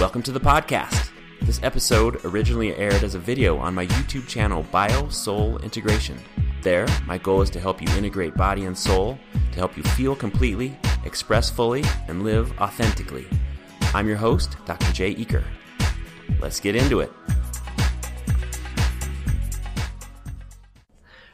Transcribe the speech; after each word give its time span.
Welcome 0.00 0.22
to 0.22 0.32
the 0.32 0.40
podcast. 0.40 1.10
This 1.42 1.60
episode 1.62 2.24
originally 2.24 2.74
aired 2.74 3.04
as 3.04 3.14
a 3.14 3.18
video 3.18 3.58
on 3.58 3.74
my 3.74 3.86
YouTube 3.86 4.26
channel, 4.26 4.62
Bio 4.72 5.10
Soul 5.10 5.58
Integration. 5.58 6.18
There, 6.62 6.86
my 7.04 7.18
goal 7.18 7.42
is 7.42 7.50
to 7.50 7.60
help 7.60 7.82
you 7.82 7.88
integrate 7.98 8.34
body 8.34 8.64
and 8.64 8.76
soul, 8.76 9.18
to 9.52 9.58
help 9.58 9.76
you 9.76 9.82
feel 9.82 10.16
completely, 10.16 10.74
express 11.04 11.50
fully, 11.50 11.84
and 12.08 12.24
live 12.24 12.58
authentically. 12.58 13.26
I'm 13.92 14.08
your 14.08 14.16
host, 14.16 14.56
Dr. 14.64 14.90
Jay 14.94 15.14
Eaker. 15.14 15.44
Let's 16.40 16.60
get 16.60 16.74
into 16.74 17.00
it. 17.00 17.12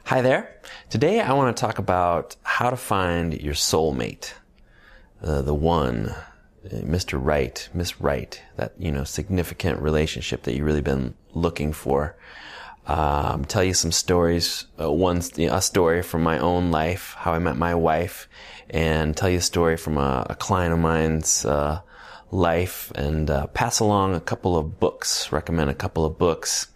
Hi 0.06 0.20
there. 0.22 0.60
Today 0.90 1.20
I 1.20 1.34
want 1.34 1.56
to 1.56 1.60
talk 1.60 1.78
about 1.78 2.34
how 2.42 2.70
to 2.70 2.76
find 2.76 3.40
your 3.40 3.54
soulmate, 3.54 4.32
uh, 5.22 5.42
the 5.42 5.54
one, 5.54 6.12
Mr. 6.70 7.18
Right, 7.22 7.68
Miss 7.74 8.00
Right, 8.00 8.40
that, 8.56 8.72
you 8.78 8.92
know, 8.92 9.04
significant 9.04 9.80
relationship 9.80 10.42
that 10.42 10.54
you've 10.54 10.66
really 10.66 10.80
been 10.80 11.14
looking 11.34 11.72
for. 11.72 12.16
Um, 12.86 13.44
tell 13.44 13.64
you 13.64 13.74
some 13.74 13.90
stories, 13.92 14.66
uh, 14.80 14.90
one, 14.90 15.20
a 15.38 15.60
story 15.60 16.02
from 16.02 16.22
my 16.22 16.38
own 16.38 16.70
life, 16.70 17.14
how 17.18 17.32
I 17.32 17.38
met 17.40 17.56
my 17.56 17.74
wife, 17.74 18.28
and 18.70 19.16
tell 19.16 19.28
you 19.28 19.38
a 19.38 19.42
story 19.42 19.76
from 19.76 19.98
a, 19.98 20.26
a 20.30 20.34
client 20.36 20.72
of 20.72 20.78
mine's, 20.78 21.44
uh, 21.44 21.80
life, 22.30 22.92
and, 22.94 23.28
uh, 23.28 23.48
pass 23.48 23.80
along 23.80 24.14
a 24.14 24.20
couple 24.20 24.56
of 24.56 24.78
books, 24.78 25.32
recommend 25.32 25.68
a 25.68 25.74
couple 25.74 26.04
of 26.04 26.16
books 26.16 26.68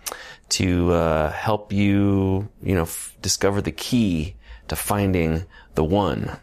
to, 0.49 0.93
uh, 0.93 1.31
help 1.31 1.73
you, 1.73 2.49
you 2.61 2.75
know, 2.75 2.83
f- 2.83 3.17
discover 3.23 3.63
the 3.63 3.73
key 3.73 4.35
to 4.67 4.75
finding 4.75 5.45
the 5.75 5.85
one. 5.85 6.39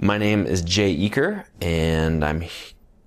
My 0.00 0.16
name 0.16 0.46
is 0.46 0.62
Jay 0.62 0.96
Eaker, 0.96 1.44
and 1.60 2.24
I'm, 2.24 2.44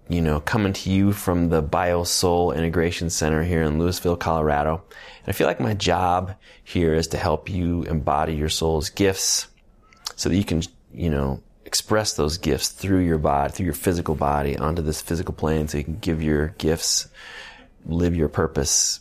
you 0.09 0.19
know, 0.19 0.41
coming 0.41 0.73
to 0.73 0.89
you 0.89 1.13
from 1.13 1.47
the 1.47 1.63
BioSoul 1.63 2.53
Integration 2.53 3.09
Center 3.09 3.43
here 3.43 3.61
in 3.61 3.79
Louisville, 3.79 4.17
Colorado. 4.17 4.83
And 5.19 5.29
I 5.29 5.31
feel 5.31 5.47
like 5.47 5.61
my 5.61 5.73
job 5.73 6.35
here 6.61 6.93
is 6.93 7.07
to 7.07 7.17
help 7.17 7.49
you 7.49 7.83
embody 7.83 8.35
your 8.35 8.49
soul's 8.49 8.89
gifts 8.89 9.47
so 10.17 10.27
that 10.27 10.35
you 10.35 10.43
can, 10.43 10.63
you 10.93 11.09
know, 11.09 11.41
express 11.63 12.11
those 12.11 12.37
gifts 12.37 12.67
through 12.67 13.05
your 13.05 13.19
body, 13.19 13.53
through 13.53 13.67
your 13.67 13.73
physical 13.73 14.15
body 14.15 14.57
onto 14.57 14.81
this 14.81 15.01
physical 15.01 15.33
plane 15.33 15.69
so 15.69 15.77
you 15.77 15.85
can 15.85 15.99
give 15.99 16.21
your 16.21 16.49
gifts, 16.57 17.07
live 17.85 18.17
your 18.17 18.27
purpose 18.27 18.99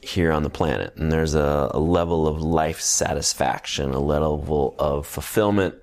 here 0.00 0.30
on 0.30 0.44
the 0.44 0.50
planet. 0.50 0.94
And 0.94 1.10
there's 1.10 1.34
a, 1.34 1.72
a 1.74 1.80
level 1.80 2.28
of 2.28 2.40
life 2.40 2.80
satisfaction, 2.80 3.90
a 3.90 3.98
level 3.98 4.76
of 4.78 5.08
fulfillment 5.08 5.74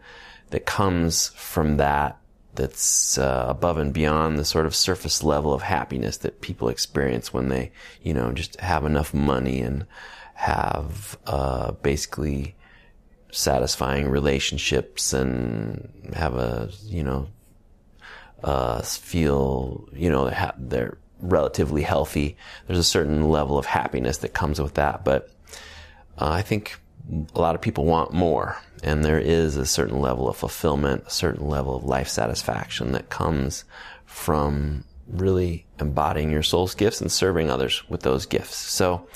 that 0.54 0.68
comes 0.68 1.30
from 1.30 1.78
that 1.78 2.16
that's 2.54 3.18
uh, 3.18 3.48
above 3.50 3.80
and 3.80 3.92
beyond 3.92 4.38
the 4.38 4.46
sort 4.46 4.68
of 4.68 4.76
surface 4.76 5.24
level 5.24 5.52
of 5.52 5.64
happiness 5.64 6.18
that 6.18 6.42
people 6.42 6.70
experience 6.70 7.34
when 7.34 7.50
they, 7.50 7.72
you 8.04 8.14
know, 8.14 8.32
just 8.32 8.60
have 8.60 8.86
enough 8.86 9.16
money 9.16 9.62
and 9.62 9.88
have 10.36 11.18
uh, 11.26 11.72
basically 11.72 12.56
satisfying 13.32 14.08
relationships 14.08 15.12
and 15.12 15.92
have 16.14 16.36
a, 16.36 16.70
you 16.84 17.04
know, 17.04 17.28
uh, 18.44 18.80
feel, 18.84 19.90
you 19.92 20.12
know, 20.12 20.32
they're 20.60 21.00
relatively 21.20 21.82
healthy. 21.82 22.38
There's 22.68 22.78
a 22.78 22.84
certain 22.84 23.28
level 23.28 23.58
of 23.58 23.66
happiness 23.66 24.20
that 24.20 24.36
comes 24.36 24.62
with 24.62 24.76
that, 24.76 25.04
but 25.04 25.32
uh, 26.20 26.30
I 26.30 26.44
think 26.44 26.80
a 27.36 27.40
lot 27.40 27.56
of 27.56 27.62
people 27.62 27.86
want 27.86 28.14
more. 28.14 28.58
And 28.84 29.04
there 29.04 29.20
is 29.20 29.56
a 29.56 29.66
certain 29.66 30.00
level 30.00 30.28
of 30.28 30.38
fulfillment, 30.38 31.04
a 31.08 31.12
certain 31.12 31.48
level 31.48 31.76
of 31.76 31.84
life 31.84 32.08
satisfaction 32.08 32.92
that 32.94 33.10
comes 33.10 33.66
from 34.06 34.84
really 35.08 35.66
embodying 35.80 36.32
your 36.32 36.44
soul's 36.44 36.76
gifts 36.76 37.02
and 37.02 37.12
serving 37.12 37.50
others 37.50 37.88
with 37.90 38.02
those 38.02 38.26
gifts. 38.26 38.56
So 38.56 39.08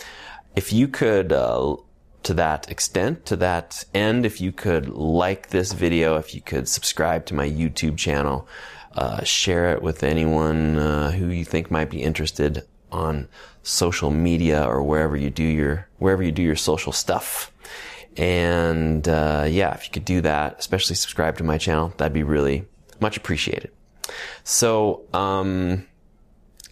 if 0.56 0.74
you 0.74 0.88
could, 0.88 1.32
uh, 1.32 1.78
to 2.24 2.34
that 2.34 2.70
extent, 2.70 3.26
to 3.28 3.36
that 3.38 3.86
end, 3.94 4.26
if 4.26 4.42
you 4.42 4.52
could 4.52 4.90
like 4.90 5.50
this 5.50 5.72
video, 5.72 6.18
if 6.18 6.36
you 6.36 6.42
could 6.42 6.68
subscribe 6.68 7.26
to 7.28 7.36
my 7.36 7.50
YouTube 7.50 7.98
channel, 7.98 8.48
uh, 8.94 9.24
share 9.24 9.72
it 9.74 9.82
with 9.82 10.04
anyone 10.04 10.78
uh, 10.78 11.12
who 11.12 11.28
you 11.28 11.46
think 11.46 11.70
might 11.70 11.90
be 11.90 12.02
interested 12.02 12.64
on 12.92 13.28
social 13.64 14.12
media 14.12 14.64
or 14.64 14.82
wherever 14.82 15.16
you 15.16 15.30
do 15.30 15.44
your 15.44 15.88
wherever 16.00 16.24
you 16.24 16.32
do 16.32 16.42
your 16.42 16.56
social 16.56 16.92
stuff. 16.92 17.52
And 18.18 19.08
uh, 19.08 19.46
yeah, 19.48 19.74
if 19.76 19.86
you 19.86 19.92
could 19.92 20.06
do 20.06 20.22
that, 20.22 20.58
especially 20.60 20.96
subscribe 20.96 21.38
to 21.38 21.44
my 21.44 21.58
channel, 21.58 21.94
that'd 21.98 22.14
be 22.14 22.24
really 22.24 22.66
much 23.00 23.16
appreciated. 23.16 23.72
So, 24.44 25.04
um, 25.14 25.86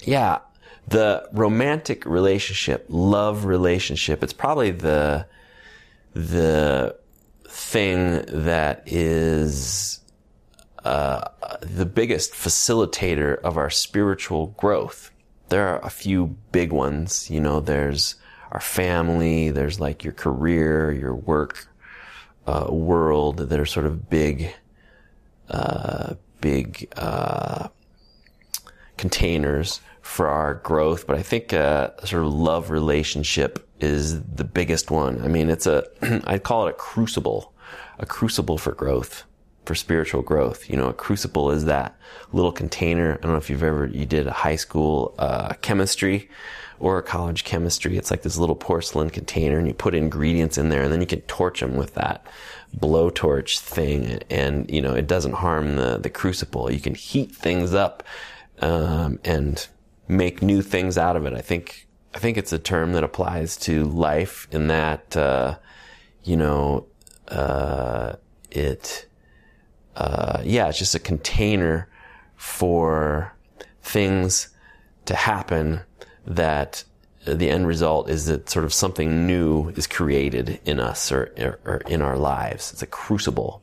yeah, 0.01 0.39
the 0.88 1.28
romantic 1.31 2.05
relationship, 2.05 2.85
love 2.89 3.45
relationship, 3.45 4.23
it's 4.23 4.34
probably 4.34 4.72
the 4.72 5.28
the 6.13 6.95
thing 7.47 8.23
that 8.28 8.84
is 8.85 10.00
uh, 10.84 11.28
the 11.61 11.85
biggest 11.85 12.31
facilitator 12.31 13.39
of 13.41 13.57
our 13.57 13.69
spiritual 13.69 14.47
growth. 14.57 15.11
There 15.50 15.67
are 15.67 15.79
a 15.84 15.89
few 15.89 16.38
big 16.51 16.72
ones. 16.72 17.29
You 17.29 17.41
know, 17.41 17.59
there's 17.59 18.16
our 18.55 18.61
family, 18.61 19.49
there's 19.49 19.81
like 19.81 20.05
your 20.05 20.13
career, 20.13 20.89
your 20.89 21.13
work 21.13 21.67
uh, 22.47 22.67
world 22.69 23.38
that 23.49 23.59
are 23.59 23.66
sort 23.66 23.85
of 23.85 24.09
big, 24.09 24.49
uh, 25.49 26.13
big 26.39 26.88
uh, 26.95 27.67
containers 28.95 29.81
for 30.01 30.29
our 30.29 30.53
growth. 30.53 31.05
But 31.05 31.17
I 31.17 31.21
think 31.21 31.51
uh, 31.51 31.89
sort 32.05 32.23
of 32.23 32.33
love 32.33 32.69
relationship 32.69 33.67
is 33.81 34.23
the 34.23 34.45
biggest 34.45 34.89
one. 34.89 35.22
I 35.22 35.27
mean, 35.27 35.49
it's 35.49 35.67
a 35.67 35.83
I 36.25 36.39
call 36.39 36.66
it 36.67 36.69
a 36.69 36.73
crucible, 36.73 37.51
a 37.99 38.05
crucible 38.05 38.57
for 38.57 38.72
growth 38.72 39.25
for 39.66 39.76
spiritual 39.76 40.22
growth. 40.22 40.70
You 40.70 40.78
know, 40.78 40.90
a 40.90 40.94
crucible 40.94 41.52
is 41.52 41.66
that 41.66 41.96
little 42.31 42.52
container. 42.52 43.14
I 43.14 43.22
don't 43.22 43.31
know 43.31 43.38
if 43.38 43.50
you've 43.50 43.64
ever, 43.64 43.88
you 43.88 44.06
did 44.06 44.28
a 44.28 44.31
high 44.31 44.56
school, 44.56 45.16
uh, 45.18 45.53
chemistry 45.62 46.30
or 46.80 46.98
a 46.98 47.03
college 47.03 47.44
chemistry. 47.46 47.98
It's 47.98 48.12
like 48.12 48.22
this 48.22 48.38
little 48.38 48.56
porcelain 48.56 49.09
container 49.09 49.58
and 49.58 49.68
you 49.68 49.74
put 49.74 49.96
ingredients 49.96 50.58
in 50.58 50.70
there 50.70 50.84
and 50.84 50.92
then 50.92 51.02
you 51.02 51.08
can 51.08 51.22
torch 51.22 51.62
them 51.62 51.76
with 51.76 51.94
that 51.96 52.26
blowtorch 52.78 53.59
thing. 53.59 54.22
And, 54.30 54.70
you 54.70 54.81
know, 54.81 54.94
it 54.94 55.08
doesn't 55.08 55.34
harm 55.34 55.78
the, 55.78 55.97
the 55.97 56.09
crucible. 56.09 56.72
You 56.72 56.82
can 56.82 56.96
heat 56.96 57.34
things 57.34 57.74
up, 57.74 58.03
um, 58.59 59.20
and 59.24 59.66
make 60.08 60.42
new 60.42 60.62
things 60.62 60.97
out 60.97 61.16
of 61.16 61.26
it. 61.26 61.34
I 61.34 61.42
think, 61.42 61.88
I 62.14 62.20
think 62.20 62.38
it's 62.38 62.53
a 62.53 62.59
term 62.59 62.94
that 62.94 63.03
applies 63.03 63.58
to 63.58 63.86
life 63.86 64.47
in 64.52 64.68
that, 64.68 65.16
uh, 65.16 65.58
you 66.24 66.38
know, 66.38 66.86
uh, 67.30 68.16
it, 68.52 69.08
uh, 69.95 70.41
yeah, 70.44 70.67
it's 70.67 70.79
just 70.79 70.95
a 70.95 71.00
container 71.00 71.88
for 72.35 73.33
things 73.81 74.50
to 75.06 75.16
happen 75.16 75.81
that 76.25 76.83
the 77.25 77.50
end 77.50 77.67
result 77.67 78.09
is 78.09 78.25
that 78.25 78.50
sort 78.50 78.66
of 78.66 78.73
something 78.73 79.25
new 79.25 79.69
is 79.69 79.88
created 79.88 80.59
in 80.66 80.79
us 80.79 81.11
or, 81.11 81.34
or, 81.38 81.59
or, 81.66 81.78
in 81.88 82.01
our 82.01 82.17
lives. 82.17 82.72
It's 82.72 82.81
a 82.81 82.88
crucible. 82.88 83.61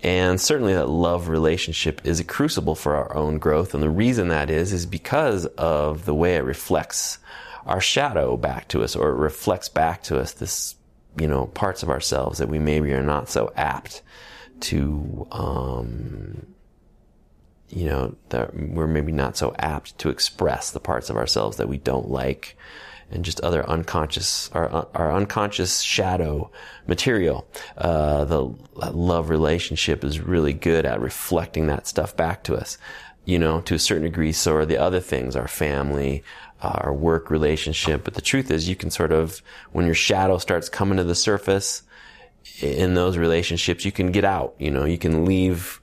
And 0.00 0.40
certainly 0.40 0.74
that 0.74 0.88
love 0.88 1.28
relationship 1.28 2.00
is 2.04 2.20
a 2.20 2.24
crucible 2.24 2.76
for 2.76 2.94
our 2.94 3.16
own 3.16 3.38
growth. 3.38 3.74
And 3.74 3.82
the 3.82 3.90
reason 3.90 4.28
that 4.28 4.48
is, 4.48 4.72
is 4.72 4.86
because 4.86 5.46
of 5.46 6.04
the 6.04 6.14
way 6.14 6.36
it 6.36 6.44
reflects 6.44 7.18
our 7.66 7.80
shadow 7.80 8.36
back 8.36 8.68
to 8.68 8.84
us 8.84 8.94
or 8.94 9.10
it 9.10 9.16
reflects 9.16 9.68
back 9.68 10.04
to 10.04 10.18
us 10.20 10.32
this, 10.34 10.76
you 11.18 11.26
know, 11.26 11.46
parts 11.46 11.82
of 11.82 11.90
ourselves 11.90 12.38
that 12.38 12.48
we 12.48 12.60
maybe 12.60 12.92
are 12.92 13.02
not 13.02 13.28
so 13.28 13.52
apt 13.56 14.02
to, 14.62 15.26
um, 15.30 16.46
you 17.68 17.84
know, 17.84 18.16
that 18.30 18.54
we're 18.54 18.86
maybe 18.86 19.12
not 19.12 19.36
so 19.36 19.54
apt 19.58 19.98
to 19.98 20.08
express 20.08 20.70
the 20.70 20.80
parts 20.80 21.10
of 21.10 21.16
ourselves 21.16 21.56
that 21.56 21.68
we 21.68 21.78
don't 21.78 22.08
like 22.08 22.56
and 23.10 23.24
just 23.24 23.40
other 23.40 23.68
unconscious, 23.68 24.50
our, 24.52 24.86
our 24.94 25.12
unconscious 25.12 25.80
shadow 25.80 26.50
material. 26.86 27.46
Uh, 27.76 28.24
the 28.24 28.54
love 28.90 29.30
relationship 29.30 30.04
is 30.04 30.20
really 30.20 30.52
good 30.52 30.84
at 30.84 31.00
reflecting 31.00 31.66
that 31.68 31.86
stuff 31.86 32.16
back 32.16 32.44
to 32.44 32.54
us, 32.54 32.76
you 33.24 33.38
know, 33.38 33.60
to 33.62 33.74
a 33.74 33.78
certain 33.78 34.04
degree. 34.04 34.32
So 34.32 34.54
are 34.56 34.66
the 34.66 34.76
other 34.76 35.00
things, 35.00 35.36
our 35.36 35.48
family, 35.48 36.22
our 36.60 36.92
work 36.92 37.30
relationship. 37.30 38.04
But 38.04 38.14
the 38.14 38.20
truth 38.20 38.50
is 38.50 38.68
you 38.68 38.76
can 38.76 38.90
sort 38.90 39.12
of, 39.12 39.42
when 39.72 39.86
your 39.86 39.94
shadow 39.94 40.38
starts 40.38 40.68
coming 40.68 40.98
to 40.98 41.04
the 41.04 41.14
surface, 41.14 41.82
in 42.60 42.94
those 42.94 43.16
relationships, 43.16 43.84
you 43.84 43.92
can 43.92 44.12
get 44.12 44.24
out. 44.24 44.54
You 44.58 44.70
know, 44.70 44.84
you 44.84 44.98
can 44.98 45.24
leave. 45.24 45.80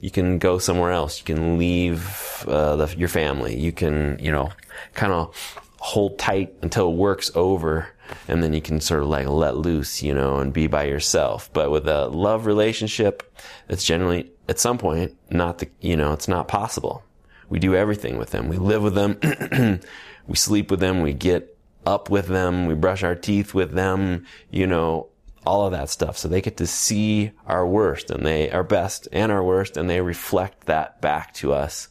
You 0.00 0.10
can 0.10 0.38
go 0.38 0.58
somewhere 0.58 0.92
else. 0.92 1.18
You 1.18 1.24
can 1.24 1.58
leave 1.58 2.44
uh, 2.46 2.76
the, 2.76 2.96
your 2.96 3.08
family. 3.08 3.58
You 3.58 3.72
can, 3.72 4.18
you 4.20 4.30
know, 4.30 4.50
kind 4.94 5.12
of 5.12 5.34
hold 5.78 6.18
tight 6.18 6.54
until 6.62 6.90
it 6.90 6.96
work's 6.96 7.30
over, 7.34 7.88
and 8.28 8.42
then 8.42 8.52
you 8.52 8.60
can 8.60 8.80
sort 8.80 9.02
of 9.02 9.08
like 9.08 9.26
let 9.26 9.56
loose, 9.56 10.02
you 10.02 10.14
know, 10.14 10.38
and 10.38 10.52
be 10.52 10.66
by 10.66 10.84
yourself. 10.84 11.50
But 11.52 11.70
with 11.70 11.88
a 11.88 12.08
love 12.08 12.46
relationship, 12.46 13.22
it's 13.68 13.84
generally 13.84 14.30
at 14.48 14.58
some 14.58 14.78
point 14.78 15.16
not 15.30 15.58
the, 15.58 15.68
you 15.80 15.96
know, 15.96 16.12
it's 16.12 16.28
not 16.28 16.48
possible. 16.48 17.02
We 17.48 17.58
do 17.58 17.74
everything 17.74 18.18
with 18.18 18.30
them. 18.30 18.48
We 18.48 18.58
live 18.58 18.82
with 18.82 18.94
them. 18.94 19.80
we 20.26 20.36
sleep 20.36 20.70
with 20.70 20.80
them. 20.80 21.00
We 21.00 21.12
get 21.12 21.56
up 21.84 22.10
with 22.10 22.26
them. 22.26 22.66
We 22.66 22.74
brush 22.74 23.02
our 23.02 23.14
teeth 23.14 23.54
with 23.54 23.72
them. 23.72 24.26
You 24.50 24.66
know, 24.66 25.08
all 25.46 25.64
of 25.64 25.72
that 25.72 25.88
stuff. 25.88 26.18
So 26.18 26.28
they 26.28 26.42
get 26.42 26.56
to 26.58 26.66
see 26.66 27.30
our 27.46 27.66
worst 27.66 28.10
and 28.10 28.26
they, 28.26 28.50
our 28.50 28.64
best 28.64 29.08
and 29.12 29.30
our 29.30 29.42
worst, 29.42 29.76
and 29.76 29.88
they 29.88 30.00
reflect 30.00 30.66
that 30.66 31.00
back 31.00 31.32
to 31.34 31.52
us. 31.54 31.88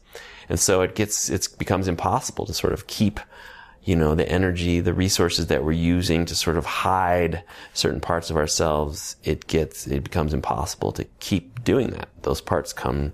And 0.50 0.60
so 0.60 0.82
it 0.82 0.94
gets, 0.94 1.30
it 1.30 1.48
becomes 1.58 1.88
impossible 1.88 2.46
to 2.46 2.54
sort 2.54 2.74
of 2.74 2.86
keep, 2.86 3.20
you 3.84 3.96
know, 3.96 4.14
the 4.14 4.30
energy, 4.30 4.80
the 4.82 4.94
resources 4.94 5.48
that 5.48 5.64
we're 5.64 5.72
using 5.72 6.26
to 6.26 6.36
sort 6.36 6.58
of 6.58 6.66
hide 6.66 7.44
certain 7.74 8.02
parts 8.02 8.30
of 8.30 8.38
ourselves. 8.38 9.16
It 9.24 9.48
gets, 9.48 9.88
it 9.88 10.04
becomes 10.04 10.34
impossible 10.34 10.92
to 10.92 11.06
keep 11.20 11.64
doing 11.64 11.92
that. 11.92 12.10
Those 12.22 12.42
parts 12.42 12.74
come 12.74 13.14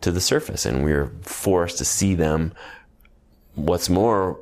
to 0.00 0.10
the 0.10 0.20
surface 0.20 0.66
and 0.66 0.84
we're 0.84 1.12
forced 1.22 1.78
to 1.78 1.84
see 1.84 2.14
them. 2.14 2.52
What's 3.54 3.88
more, 3.88 4.38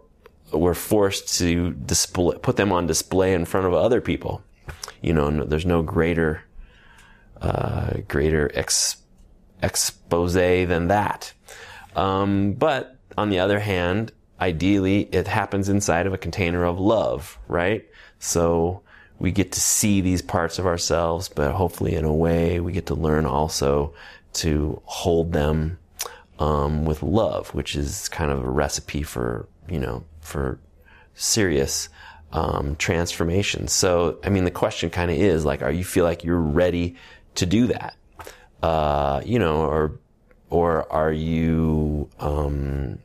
we're 0.53 0.75
forced 0.75 1.39
to 1.39 1.73
display, 1.73 2.39
put 2.39 2.57
them 2.57 2.73
on 2.73 2.87
display 2.87 3.35
in 3.35 3.45
front 3.45 3.67
of 3.67 3.75
other 3.75 4.01
people 4.01 4.43
you 5.05 5.13
know, 5.13 5.31
no, 5.31 5.45
there's 5.45 5.67
no 5.67 5.83
greater, 5.83 6.43
uh, 7.41 7.99
greater 8.09 8.51
ex, 8.55 8.97
expose 9.63 10.35
than 10.35 10.89
that. 10.89 11.33
Um, 11.95 12.55
but 12.55 12.97
on 13.17 13.31
the 13.31 13.39
other 13.39 13.61
hand, 13.61 14.13
ideally, 14.41 15.03
it 15.13 15.29
happens 15.29 15.69
inside 15.69 16.07
of 16.07 16.15
a 16.15 16.19
container 16.19 16.65
of 16.65 16.81
love, 16.81 17.39
right? 17.49 17.85
So 18.19 18.83
we 19.19 19.31
get 19.31 19.53
to 19.53 19.61
see 19.61 20.01
these 20.01 20.23
parts 20.23 20.59
of 20.59 20.67
ourselves, 20.67 21.29
but 21.29 21.53
hopefully, 21.53 21.95
in 21.95 22.05
a 22.05 22.13
way, 22.13 22.61
we 22.61 22.73
get 22.73 22.87
to 22.87 22.95
learn 22.95 23.27
also 23.27 23.95
to 24.35 24.81
hold 24.85 25.33
them 25.33 25.79
um, 26.39 26.85
with 26.85 27.03
love, 27.03 27.55
which 27.55 27.77
is 27.77 28.09
kind 28.09 28.31
of 28.33 28.43
a 28.43 28.51
recipe 28.51 29.03
for 29.03 29.49
you 29.69 29.79
know 29.79 30.05
for 30.21 30.59
serious 31.15 31.89
um, 32.33 32.77
transformation. 32.77 33.69
So, 33.69 34.19
I 34.25 34.29
mean, 34.29 34.45
the 34.45 34.51
question 34.51 34.91
kind 34.91 35.11
of 35.11 35.17
is 35.17 35.45
like, 35.45 35.63
are 35.63 35.71
you 35.71 35.85
feel 35.85 36.05
like 36.05 36.25
you're 36.25 36.39
ready 36.39 36.97
to 37.37 37.47
do 37.47 37.69
that? 37.69 37.97
Uh, 38.63 39.21
you 39.25 39.39
know, 39.39 39.63
or, 39.63 39.99
or 40.51 40.91
are 40.93 41.13
you, 41.13 42.09
um, 42.19 42.99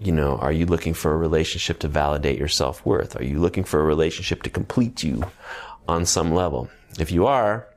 you 0.00 0.12
know, 0.12 0.36
are 0.36 0.52
you 0.52 0.66
looking 0.66 0.94
for 0.94 1.12
a 1.12 1.16
relationship 1.16 1.80
to 1.80 1.88
validate 1.88 2.38
your 2.38 2.48
self 2.48 2.84
worth? 2.86 3.16
Are 3.16 3.24
you 3.24 3.38
looking 3.38 3.64
for 3.64 3.80
a 3.80 3.84
relationship 3.84 4.42
to 4.44 4.50
complete 4.50 5.02
you 5.02 5.24
on 5.86 6.06
some 6.06 6.32
level? 6.32 6.70
If 6.98 7.10
you 7.10 7.26
are, 7.26 7.68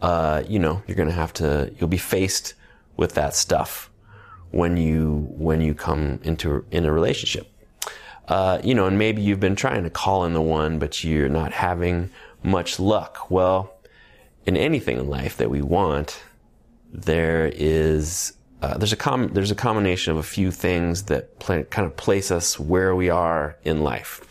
uh, 0.00 0.42
you 0.48 0.58
know, 0.58 0.82
you're 0.86 0.96
going 0.96 1.08
to 1.08 1.14
have 1.14 1.32
to, 1.34 1.74
you'll 1.78 1.88
be 1.88 1.98
faced 1.98 2.54
with 2.96 3.14
that 3.14 3.34
stuff 3.34 3.90
when 4.50 4.76
you, 4.76 5.26
when 5.30 5.60
you 5.60 5.74
come 5.74 6.20
into, 6.22 6.64
in 6.70 6.84
a 6.84 6.92
relationship. 6.92 7.49
Uh, 8.30 8.60
you 8.62 8.76
know, 8.76 8.86
and 8.86 8.96
maybe 8.96 9.20
you've 9.20 9.40
been 9.40 9.56
trying 9.56 9.82
to 9.82 9.90
call 9.90 10.24
in 10.24 10.34
the 10.34 10.40
one, 10.40 10.78
but 10.78 11.02
you're 11.02 11.28
not 11.28 11.50
having 11.52 12.08
much 12.44 12.78
luck. 12.78 13.28
Well, 13.28 13.74
in 14.46 14.56
anything 14.56 14.98
in 14.98 15.10
life 15.10 15.36
that 15.38 15.50
we 15.50 15.60
want, 15.62 16.22
there 16.92 17.50
is 17.52 18.32
uh, 18.62 18.78
there's 18.78 18.92
a 18.92 18.96
com- 18.96 19.32
there's 19.32 19.50
a 19.50 19.56
combination 19.56 20.12
of 20.12 20.18
a 20.18 20.22
few 20.22 20.52
things 20.52 21.04
that 21.04 21.40
play, 21.40 21.64
kind 21.64 21.84
of 21.84 21.96
place 21.96 22.30
us 22.30 22.58
where 22.58 22.94
we 22.94 23.10
are 23.10 23.56
in 23.64 23.82
life, 23.82 24.24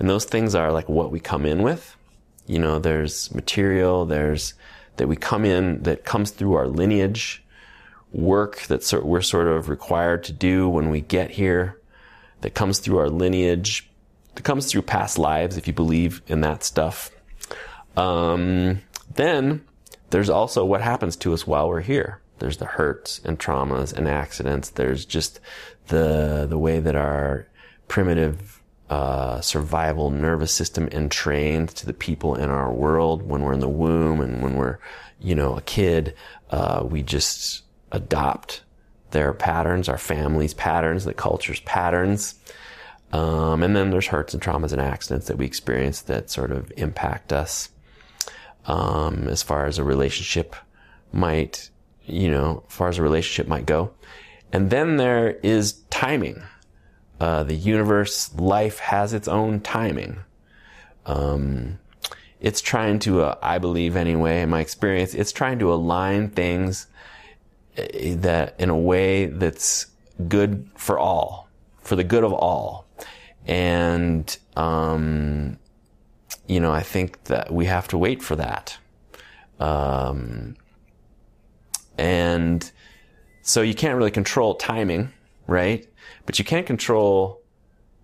and 0.00 0.10
those 0.10 0.24
things 0.24 0.56
are 0.56 0.72
like 0.72 0.88
what 0.88 1.12
we 1.12 1.20
come 1.20 1.46
in 1.46 1.62
with. 1.62 1.96
You 2.48 2.58
know, 2.58 2.80
there's 2.80 3.32
material, 3.32 4.04
there's 4.04 4.54
that 4.96 5.06
we 5.06 5.14
come 5.14 5.44
in 5.44 5.84
that 5.84 6.04
comes 6.04 6.32
through 6.32 6.54
our 6.54 6.66
lineage, 6.66 7.44
work 8.10 8.62
that 8.62 8.82
so- 8.82 9.04
we're 9.04 9.20
sort 9.20 9.46
of 9.46 9.68
required 9.68 10.24
to 10.24 10.32
do 10.32 10.68
when 10.68 10.90
we 10.90 11.02
get 11.02 11.30
here 11.30 11.77
that 12.40 12.54
comes 12.54 12.78
through 12.78 12.98
our 12.98 13.10
lineage, 13.10 13.88
that 14.34 14.42
comes 14.42 14.66
through 14.66 14.82
past 14.82 15.18
lives, 15.18 15.56
if 15.56 15.66
you 15.66 15.72
believe 15.72 16.22
in 16.26 16.40
that 16.42 16.62
stuff. 16.62 17.10
Um, 17.96 18.80
then 19.14 19.64
there's 20.10 20.30
also 20.30 20.64
what 20.64 20.80
happens 20.80 21.16
to 21.16 21.34
us 21.34 21.46
while 21.46 21.68
we're 21.68 21.80
here. 21.80 22.20
There's 22.38 22.58
the 22.58 22.66
hurts 22.66 23.20
and 23.24 23.38
traumas 23.38 23.92
and 23.92 24.08
accidents. 24.08 24.70
There's 24.70 25.04
just 25.04 25.40
the 25.88 26.46
the 26.48 26.58
way 26.58 26.78
that 26.78 26.94
our 26.94 27.48
primitive 27.88 28.62
uh, 28.88 29.40
survival 29.40 30.10
nervous 30.10 30.52
system 30.52 30.88
entrained 30.92 31.70
to 31.70 31.86
the 31.86 31.92
people 31.92 32.34
in 32.34 32.48
our 32.48 32.72
world 32.72 33.22
when 33.22 33.42
we're 33.42 33.52
in 33.52 33.60
the 33.60 33.68
womb 33.68 34.20
and 34.20 34.42
when 34.42 34.54
we're, 34.54 34.78
you 35.20 35.34
know, 35.34 35.56
a 35.56 35.62
kid. 35.62 36.14
Uh, 36.50 36.86
we 36.88 37.02
just 37.02 37.64
adopt 37.92 38.62
their 39.10 39.32
patterns, 39.32 39.88
our 39.88 39.98
family's 39.98 40.54
patterns, 40.54 41.04
the 41.04 41.14
culture's 41.14 41.60
patterns. 41.60 42.34
Um, 43.12 43.62
and 43.62 43.74
then 43.74 43.90
there's 43.90 44.08
hurts 44.08 44.34
and 44.34 44.42
traumas 44.42 44.72
and 44.72 44.80
accidents 44.80 45.28
that 45.28 45.38
we 45.38 45.46
experience 45.46 46.02
that 46.02 46.30
sort 46.30 46.52
of 46.52 46.72
impact 46.76 47.32
us. 47.32 47.70
Um, 48.66 49.28
as 49.28 49.42
far 49.42 49.64
as 49.64 49.78
a 49.78 49.84
relationship 49.84 50.54
might, 51.10 51.70
you 52.04 52.30
know, 52.30 52.64
as 52.68 52.74
far 52.74 52.88
as 52.88 52.98
a 52.98 53.02
relationship 53.02 53.48
might 53.48 53.64
go. 53.64 53.92
And 54.52 54.68
then 54.68 54.96
there 54.96 55.38
is 55.42 55.80
timing. 55.90 56.42
Uh, 57.18 57.44
the 57.44 57.54
universe, 57.54 58.34
life 58.34 58.78
has 58.78 59.14
its 59.14 59.26
own 59.26 59.60
timing. 59.60 60.18
Um, 61.06 61.78
it's 62.40 62.60
trying 62.60 62.98
to, 63.00 63.22
uh, 63.22 63.38
I 63.42 63.58
believe 63.58 63.96
anyway, 63.96 64.42
in 64.42 64.50
my 64.50 64.60
experience, 64.60 65.14
it's 65.14 65.32
trying 65.32 65.58
to 65.60 65.72
align 65.72 66.28
things 66.28 66.86
that 68.16 68.54
in 68.58 68.70
a 68.70 68.76
way 68.76 69.26
that's 69.26 69.86
good 70.26 70.68
for 70.76 70.98
all, 70.98 71.48
for 71.80 71.96
the 71.96 72.04
good 72.04 72.24
of 72.24 72.32
all. 72.32 72.86
And, 73.46 74.36
um, 74.56 75.58
you 76.46 76.60
know, 76.60 76.72
I 76.72 76.82
think 76.82 77.24
that 77.24 77.52
we 77.52 77.66
have 77.66 77.88
to 77.88 77.98
wait 77.98 78.22
for 78.22 78.36
that. 78.36 78.78
Um, 79.60 80.56
and 81.96 82.70
so 83.42 83.62
you 83.62 83.74
can't 83.74 83.96
really 83.96 84.10
control 84.10 84.54
timing, 84.54 85.12
right? 85.46 85.88
But 86.26 86.38
you 86.38 86.44
can 86.44 86.64
control 86.64 87.42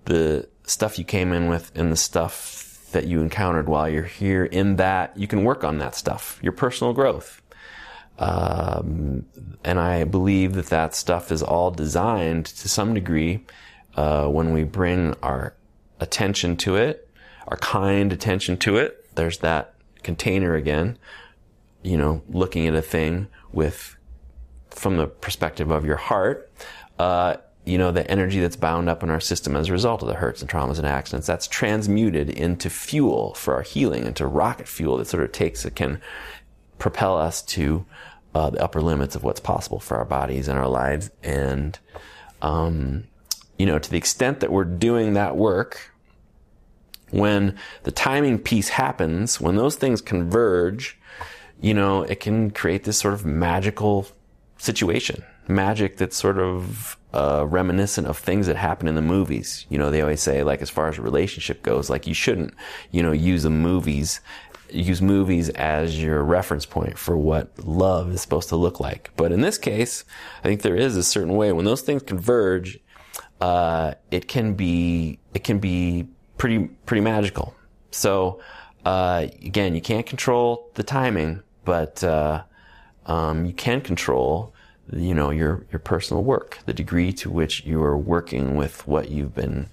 the 0.07 0.49
stuff 0.65 0.99
you 0.99 1.05
came 1.05 1.33
in 1.33 1.49
with 1.49 1.73
and 1.75 1.93
the 1.93 1.97
stuff 1.97 2.89
that 2.93 3.07
you 3.07 3.21
encountered 3.21 3.69
while 3.69 3.89
you're 3.89 4.05
here 4.05 4.45
in 4.45 4.77
that 4.77 5.17
you 5.17 5.27
can 5.27 5.45
work 5.45 5.65
on 5.65 5.79
that 5.79 5.95
stuff, 5.95 6.39
your 6.43 6.53
personal 6.53 6.93
growth. 6.93 7.43
Um, 8.19 9.27
and 9.65 9.81
I 9.81 10.05
believe 10.05 10.55
that 10.55 10.67
that 10.67 10.95
stuff 10.95 11.33
is 11.33 11.43
all 11.43 11.71
designed 11.71 12.47
to 12.47 12.69
some 12.69 12.95
degree 12.95 13.45
uh, 13.97 14.27
when 14.27 14.53
we 14.53 14.65
bring 14.65 15.15
our 15.23 15.55
attention 16.01 16.57
to 16.59 16.77
it, 16.77 17.09
our 17.49 17.57
kind 17.57 18.13
attention 18.13 18.57
to 18.59 18.77
it. 18.77 19.05
There's 19.15 19.39
that 19.39 19.75
container 20.03 20.55
again, 20.55 20.99
you 21.83 21.97
know, 21.97 22.23
looking 22.29 22.67
at 22.67 22.75
a 22.75 22.83
thing 22.83 23.29
with, 23.53 23.97
from 24.71 24.97
the 24.97 25.07
perspective 25.07 25.71
of 25.71 25.85
your 25.85 25.97
heart, 25.97 26.53
uh, 26.99 27.37
you 27.65 27.79
know, 27.79 27.91
the 27.91 28.09
energy 28.11 28.41
that's 28.41 28.57
bound 28.57 28.89
up 28.89 29.03
in 29.03 29.09
our 29.09 29.21
system 29.21 29.57
as 29.57 29.69
a 29.69 29.73
result 29.73 30.03
of 30.03 30.09
the 30.09 30.15
hurts 30.15 30.43
and 30.43 30.51
traumas 30.51 30.77
and 30.77 30.87
accidents, 30.87 31.27
that's 31.27 31.47
transmuted 31.49 32.29
into 32.29 32.69
fuel 32.69 33.33
for 33.35 33.55
our 33.55 33.63
healing, 33.63 34.05
into 34.05 34.27
rocket 34.27 34.69
fuel 34.69 34.99
that 34.99 35.07
sort 35.07 35.25
of 35.25 35.33
takes, 35.33 35.65
it 35.65 35.75
can 35.75 36.01
propel 36.85 37.17
us 37.17 37.41
to 37.41 37.87
uh, 38.35 38.51
the 38.51 38.63
upper 38.63 38.83
limits 38.83 39.17
of 39.17 39.25
what's 39.25 39.41
possible 39.41 39.81
for 39.81 39.97
our 39.97 40.05
bodies 40.05 40.49
and 40.49 40.59
our 40.59 40.69
lives. 40.69 41.11
And, 41.23 41.79
um, 42.43 43.05
you 43.57 43.65
know, 43.65 43.79
to 43.79 43.91
the 43.91 43.97
extent 43.97 44.41
that 44.41 44.53
we're 44.53 44.65
doing 44.67 45.15
that 45.15 45.35
work, 45.35 45.93
when 47.11 47.57
the 47.85 47.91
timing 47.91 48.39
piece 48.39 48.69
happens, 48.69 49.41
when 49.41 49.57
those 49.57 49.77
things 49.77 50.03
converge, 50.03 50.99
you 51.59 51.73
know, 51.73 52.03
it 52.03 52.21
can 52.21 52.51
create 52.51 52.85
this 52.85 52.99
sort 52.99 53.15
of 53.15 53.25
magical 53.25 54.07
situation. 54.59 55.25
Magic 55.49 55.97
that's 55.97 56.19
sort 56.19 56.39
of 56.39 56.99
uh, 57.15 57.47
reminiscent 57.49 58.07
of 58.07 58.19
things 58.19 58.47
that 58.47 58.57
happen 58.57 58.89
in 58.89 58.95
the 58.95 59.01
movies. 59.17 59.65
You 59.71 59.79
know, 59.79 59.91
they 59.91 60.03
always 60.03 60.21
say, 60.21 60.43
like, 60.43 60.61
as 60.61 60.69
far 60.69 60.89
as 60.89 60.99
a 60.99 61.03
relationship 61.03 61.63
goes, 61.63 61.89
like, 61.89 62.07
you 62.07 62.13
shouldn't, 62.13 62.53
you 62.91 63.03
know, 63.03 63.13
use 63.13 63.45
the 63.45 63.51
movies 63.51 64.21
use 64.75 65.01
movies 65.01 65.49
as 65.51 66.01
your 66.01 66.23
reference 66.23 66.67
point 66.67 66.99
for 66.99 67.17
what 67.17 67.51
love 67.65 68.13
is 68.13 68.21
supposed 68.21 68.49
to 68.51 68.57
look 68.57 68.81
like. 68.81 69.11
But 69.17 69.33
in 69.33 69.41
this 69.41 69.59
case, 69.59 70.05
I 70.41 70.49
think 70.49 70.63
there 70.63 70.77
is 70.77 70.97
a 70.97 71.03
certain 71.05 71.35
way 71.35 71.53
when 71.53 71.65
those 71.65 71.83
things 71.83 72.03
converge, 72.03 72.79
uh, 73.41 73.95
it 74.11 74.29
can 74.29 74.55
be 74.55 75.19
it 75.33 75.45
can 75.45 75.59
be 75.59 76.09
pretty 76.39 76.67
pretty 76.87 77.01
magical. 77.01 77.55
So 77.91 78.41
uh, 78.85 79.29
again, 79.43 79.75
you 79.75 79.81
can't 79.81 80.07
control 80.07 80.71
the 80.75 80.83
timing, 80.83 81.43
but 81.65 82.03
uh, 82.05 82.43
um, 83.07 83.45
you 83.47 83.53
can 83.53 83.81
control 83.81 84.53
you 84.93 85.15
know 85.15 85.31
your 85.31 85.67
your 85.73 85.79
personal 85.79 86.23
work, 86.23 86.59
the 86.67 86.75
degree 86.75 87.13
to 87.15 87.31
which 87.31 87.65
you 87.65 87.83
are 87.83 87.97
working 87.97 88.55
with 88.55 88.87
what 88.87 89.11
you've 89.11 89.35
been 89.35 89.69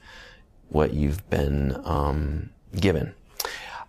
what 0.70 0.94
you've 0.94 1.30
been 1.30 1.80
um, 1.86 2.50
given. 2.80 3.14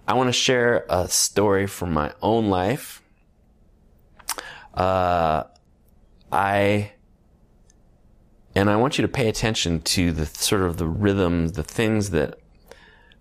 I 0.06 0.14
want 0.14 0.28
to 0.28 0.32
share 0.32 0.84
a 0.88 1.08
story 1.08 1.66
from 1.66 1.92
my 1.92 2.12
own 2.20 2.48
life. 2.48 3.02
Uh, 4.74 5.44
I 6.30 6.92
and 8.54 8.68
I 8.68 8.76
want 8.76 8.98
you 8.98 9.02
to 9.02 9.08
pay 9.08 9.28
attention 9.28 9.80
to 9.80 10.12
the 10.12 10.26
sort 10.26 10.62
of 10.62 10.76
the 10.76 10.86
rhythms, 10.86 11.52
the 11.52 11.62
things 11.62 12.10
that, 12.10 12.38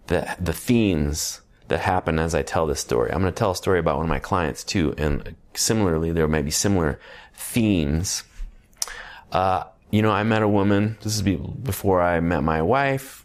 the, 0.07 0.35
the 0.39 0.53
themes 0.53 1.41
that 1.69 1.79
happen 1.79 2.19
as 2.19 2.35
I 2.35 2.41
tell 2.41 2.67
this 2.67 2.81
story. 2.81 3.11
I'm 3.11 3.21
going 3.21 3.33
to 3.33 3.37
tell 3.37 3.51
a 3.51 3.55
story 3.55 3.79
about 3.79 3.97
one 3.97 4.05
of 4.05 4.09
my 4.09 4.19
clients 4.19 4.63
too, 4.63 4.93
and 4.97 5.35
similarly, 5.53 6.11
there 6.11 6.27
may 6.27 6.41
be 6.41 6.51
similar 6.51 6.99
themes. 7.33 8.23
Uh, 9.31 9.63
you 9.89 10.01
know, 10.01 10.11
I 10.11 10.23
met 10.23 10.41
a 10.41 10.49
woman. 10.49 10.97
This 11.01 11.15
is 11.15 11.21
before 11.21 12.01
I 12.01 12.19
met 12.19 12.43
my 12.43 12.61
wife. 12.61 13.20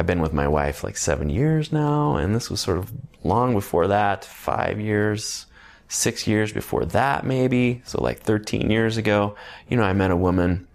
I've 0.00 0.06
been 0.06 0.22
with 0.22 0.32
my 0.32 0.48
wife 0.48 0.82
like 0.82 0.96
seven 0.96 1.28
years 1.28 1.72
now, 1.72 2.16
and 2.16 2.34
this 2.34 2.48
was 2.48 2.58
sort 2.58 2.78
of 2.78 2.90
long 3.22 3.52
before 3.52 3.88
that, 3.88 4.24
five 4.24 4.80
years, 4.80 5.44
six 5.88 6.26
years 6.26 6.54
before 6.54 6.86
that, 6.86 7.26
maybe. 7.26 7.82
So 7.84 8.02
like 8.02 8.20
13 8.20 8.70
years 8.70 8.96
ago, 8.96 9.36
you 9.68 9.76
know, 9.76 9.82
I 9.82 9.92
met 9.92 10.10
a 10.10 10.16
woman 10.16 10.66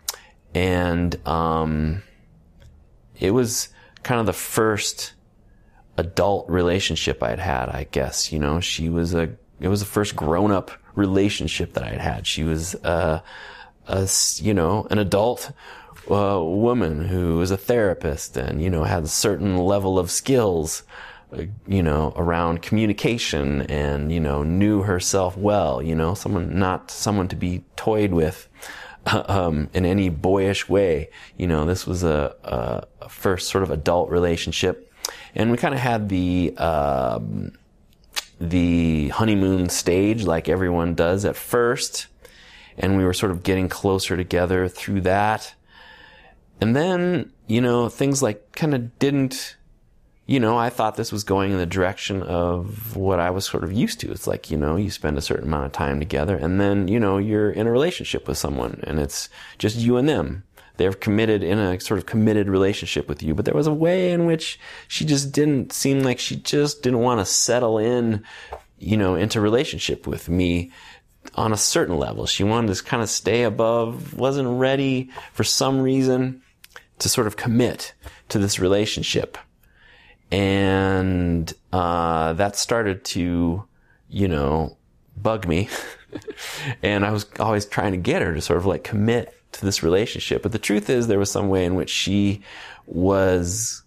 and, 0.54 1.28
um, 1.28 2.04
it 3.20 3.32
was 3.32 3.70
kind 4.04 4.20
of 4.20 4.28
the 4.28 4.34
first 4.34 5.14
adult 5.98 6.48
relationship 6.48 7.24
I'd 7.24 7.40
had, 7.40 7.70
I 7.70 7.88
guess. 7.90 8.32
You 8.32 8.38
know, 8.38 8.60
she 8.60 8.90
was 8.90 9.16
a, 9.16 9.36
it 9.60 9.70
was 9.70 9.80
the 9.80 9.88
first 9.88 10.16
grown 10.16 10.52
up 10.52 10.70
relationship 10.94 11.74
that 11.74 11.84
I'd 11.84 12.00
had. 12.00 12.28
She 12.28 12.44
was, 12.44 12.76
uh, 12.76 13.22
a, 13.88 14.10
you 14.36 14.54
know, 14.54 14.86
an 14.92 15.00
adult 15.00 15.52
uh, 16.10 16.42
woman 16.42 17.06
who 17.06 17.38
was 17.38 17.52
a 17.52 17.58
therapist 17.58 18.38
and, 18.38 18.62
you 18.62 18.70
know, 18.70 18.84
had 18.84 19.04
a 19.04 19.08
certain 19.08 19.58
level 19.58 19.98
of 19.98 20.12
skills, 20.12 20.84
uh, 21.34 21.44
you 21.68 21.84
know, 21.84 22.14
around 22.16 22.62
communication 22.62 23.64
and, 23.64 24.12
you 24.12 24.20
know, 24.20 24.44
knew 24.44 24.84
herself 24.84 25.38
well, 25.38 25.82
you 25.82 25.96
know, 25.96 26.14
someone, 26.14 26.58
not 26.58 26.92
someone 26.92 27.28
to 27.30 27.36
be 27.36 27.64
toyed 27.76 28.12
with. 28.12 28.48
Um, 29.08 29.70
in 29.76 29.86
any 29.86 30.10
boyish 30.10 30.68
way, 30.68 31.12
you 31.38 31.46
know, 31.46 31.66
this 31.66 31.86
was 31.86 32.02
a, 32.02 32.88
a 33.00 33.08
first 33.08 33.50
sort 33.50 33.64
of 33.64 33.70
adult 33.70 34.10
relationship 34.10 34.92
and 35.36 35.52
we 35.52 35.58
kind 35.58 35.74
of 35.74 35.80
had 35.80 36.10
the 36.10 36.56
um, 36.58 37.52
the 38.40 39.10
honeymoon 39.10 39.70
stage 39.70 40.24
like 40.24 40.50
everyone 40.50 40.96
does 40.96 41.26
at 41.26 41.36
first, 41.36 42.08
and 42.78 42.98
we 42.98 43.04
were 43.04 43.14
sort 43.14 43.32
of 43.32 43.44
getting 43.44 43.70
closer 43.70 44.16
together 44.16 44.68
through 44.68 45.02
that. 45.02 45.54
And 46.62 46.76
then, 46.76 47.32
you 47.48 47.62
know, 47.62 47.90
things 47.90 48.24
like 48.24 48.54
kind 48.54 48.74
of 48.74 48.98
didn't, 49.00 49.58
you 50.26 50.40
know, 50.40 50.58
I 50.58 50.70
thought 50.70 50.96
this 50.96 51.12
was 51.12 51.24
going 51.24 51.52
in 51.52 51.58
the 51.58 51.66
direction 51.66 52.24
of 52.24 52.96
what 52.96 53.20
I 53.20 53.30
was 53.30 53.46
sort 53.46 53.64
of 53.64 53.74
used 53.74 54.00
to. 54.02 54.12
It's 54.12 54.28
like, 54.28 54.50
you 54.50 54.58
know, 54.58 54.76
you 54.76 54.90
spend 54.90 55.18
a 55.18 55.22
certain 55.22 55.48
amount 55.48 55.66
of 55.66 55.72
time 55.72 56.00
together 56.00 56.36
and 56.36 56.60
then, 56.60 56.88
you 56.88 57.00
know, 57.00 57.18
you're 57.18 57.52
in 57.52 57.68
a 57.68 57.72
relationship 57.72 58.28
with 58.28 58.38
someone 58.38 58.80
and 58.84 59.00
it's 59.00 59.30
just 59.58 59.78
you 59.78 59.98
and 59.98 60.08
them 60.08 60.44
they're 60.78 60.94
committed 60.94 61.44
in 61.44 61.58
a 61.58 61.80
sort 61.80 61.98
of 61.98 62.06
committed 62.06 62.50
relationship 62.50 63.08
with 63.08 63.24
you. 63.24 63.34
But 63.34 63.46
there 63.46 63.54
was 63.54 63.68
a 63.68 63.74
way 63.74 64.12
in 64.12 64.26
which 64.26 64.60
she 64.88 65.06
just 65.06 65.32
didn't 65.32 65.72
seem 65.74 66.02
like 66.02 66.20
she 66.20 66.36
just 66.36 66.84
didn't 66.84 67.00
want 67.00 67.20
to 67.20 67.26
settle 67.26 67.78
in, 67.78 68.24
you 68.78 68.98
know, 68.98 69.16
into 69.16 69.42
relationship 69.42 70.08
with 70.08 70.30
me 70.30 70.72
on 71.36 71.54
a 71.54 71.58
certain 71.58 71.98
level. 71.98 72.26
She 72.26 72.44
wanted 72.44 72.74
to 72.76 72.84
kind 72.84 73.02
of 73.02 73.10
stay 73.10 73.44
above, 73.44 74.16
wasn't 74.16 74.60
ready 74.60 75.10
for 75.34 75.44
some 75.44 75.80
reason 75.80 76.42
to 77.00 77.10
sort 77.10 77.28
of 77.28 77.38
commit 77.38 77.94
to 78.30 78.40
this 78.40 78.60
relationship. 78.60 79.38
And, 80.32 81.52
uh, 81.72 82.34
that 82.34 82.56
started 82.56 83.04
to, 83.06 83.66
you 84.10 84.28
know, 84.28 84.78
bug 85.16 85.48
me. 85.48 85.70
and 86.84 87.06
I 87.06 87.12
was 87.12 87.26
always 87.40 87.66
trying 87.66 87.92
to 87.92 87.98
get 87.98 88.22
her 88.22 88.34
to 88.34 88.42
sort 88.42 88.58
of 88.58 88.66
like 88.66 88.84
commit 88.84 89.34
to 89.54 89.66
this 89.66 89.84
relationship. 89.84 90.42
But 90.42 90.52
the 90.52 90.60
truth 90.60 90.90
is, 90.90 91.08
there 91.08 91.20
was 91.20 91.32
some 91.32 91.50
way 91.50 91.66
in 91.66 91.76
which 91.76 91.90
she 91.90 92.42
was, 92.86 93.84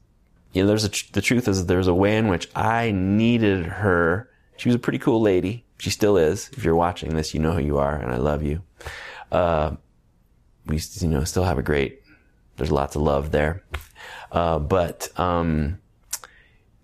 you 0.53 0.63
know, 0.63 0.69
there's 0.69 0.85
a, 0.85 0.91
the 1.13 1.21
truth 1.21 1.49
is 1.49 1.67
there's 1.67 1.87
a 1.87 1.95
way 1.95 2.17
in 2.17 2.29
which 2.29 2.49
I 2.55 2.91
needed 2.91 3.67
her. 3.67 4.31
She 4.57 4.69
was 4.69 4.77
a 4.77 4.79
pretty 4.79 4.99
cool 4.99 5.21
lady. 5.21 5.65
She 5.79 5.91
still 5.91 6.17
is. 6.17 6.51
If 6.55 6.65
you're 6.65 6.75
watching 6.75 7.15
this, 7.15 7.35
you 7.35 7.41
know 7.41 7.53
who 7.53 7.63
you 7.63 7.79
are, 7.79 7.95
and 7.95 8.13
I 8.13 8.17
love 8.17 8.43
you. 8.43 8.63
Uh, 9.31 9.77
we, 10.67 10.81
you 10.95 11.09
know, 11.09 11.25
still 11.25 11.45
have 11.45 11.59
a 11.59 11.63
great, 11.63 12.03
there's 12.59 12.71
lots 12.71 12.95
of 12.95 13.03
love 13.03 13.31
there. 13.31 13.63
Uh, 14.31 14.59
but, 14.59 15.09
um, 15.19 15.79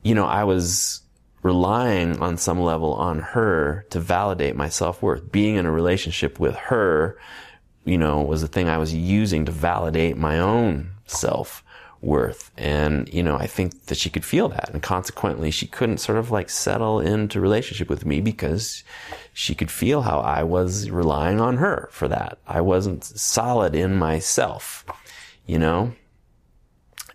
you 0.03 0.15
know, 0.15 0.25
I 0.25 0.45
was 0.45 1.03
relying 1.43 2.21
on 2.23 2.39
some 2.39 2.61
level 2.61 2.95
on 2.95 3.19
her 3.19 3.85
to 3.91 4.01
validate 4.01 4.57
my 4.57 4.71
self-worth. 4.71 5.31
Being 5.31 5.57
in 5.57 5.67
a 5.67 5.71
relationship 5.71 6.41
with 6.41 6.57
her 6.57 7.19
you 7.85 7.99
know, 7.99 8.23
was 8.23 8.41
the 8.41 8.49
thing 8.49 8.69
I 8.69 8.79
was 8.79 8.95
using 8.95 9.45
to 9.45 9.53
validate 9.53 10.17
my 10.17 10.39
own 10.39 10.91
self 11.07 11.63
worth. 12.01 12.51
And, 12.59 13.13
you 13.13 13.23
know, 13.23 13.37
I 13.37 13.47
think 13.47 13.87
that 13.87 13.97
she 13.97 14.11
could 14.11 14.25
feel 14.25 14.49
that. 14.49 14.71
And 14.71 14.83
consequently, 14.83 15.51
she 15.51 15.67
couldn't 15.67 15.99
sort 15.99 16.19
of 16.19 16.31
like 16.31 16.51
settle 16.51 17.01
into 17.01 17.41
relationship 17.41 17.89
with 17.89 18.05
me 18.05 18.21
because 18.21 18.85
she 19.33 19.55
could 19.55 19.71
feel 19.71 20.03
how 20.03 20.21
I 20.21 20.43
was 20.43 20.91
relying 20.91 21.41
on 21.41 21.59
her 21.59 21.89
for 21.93 22.09
that. 22.09 22.39
I 22.47 22.61
wasn't 22.61 23.05
solid 23.05 23.75
in 23.75 23.97
myself, 23.97 24.85
you 25.47 25.59
know? 25.59 25.93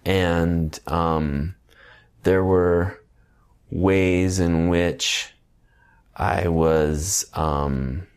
And, 0.05 0.79
um, 0.88 1.55
there 2.24 2.43
were 2.43 3.00
ways 3.71 4.39
in 4.39 4.69
which 4.69 5.33
I 6.15 6.48
was, 6.48 7.25
um, 7.33 8.07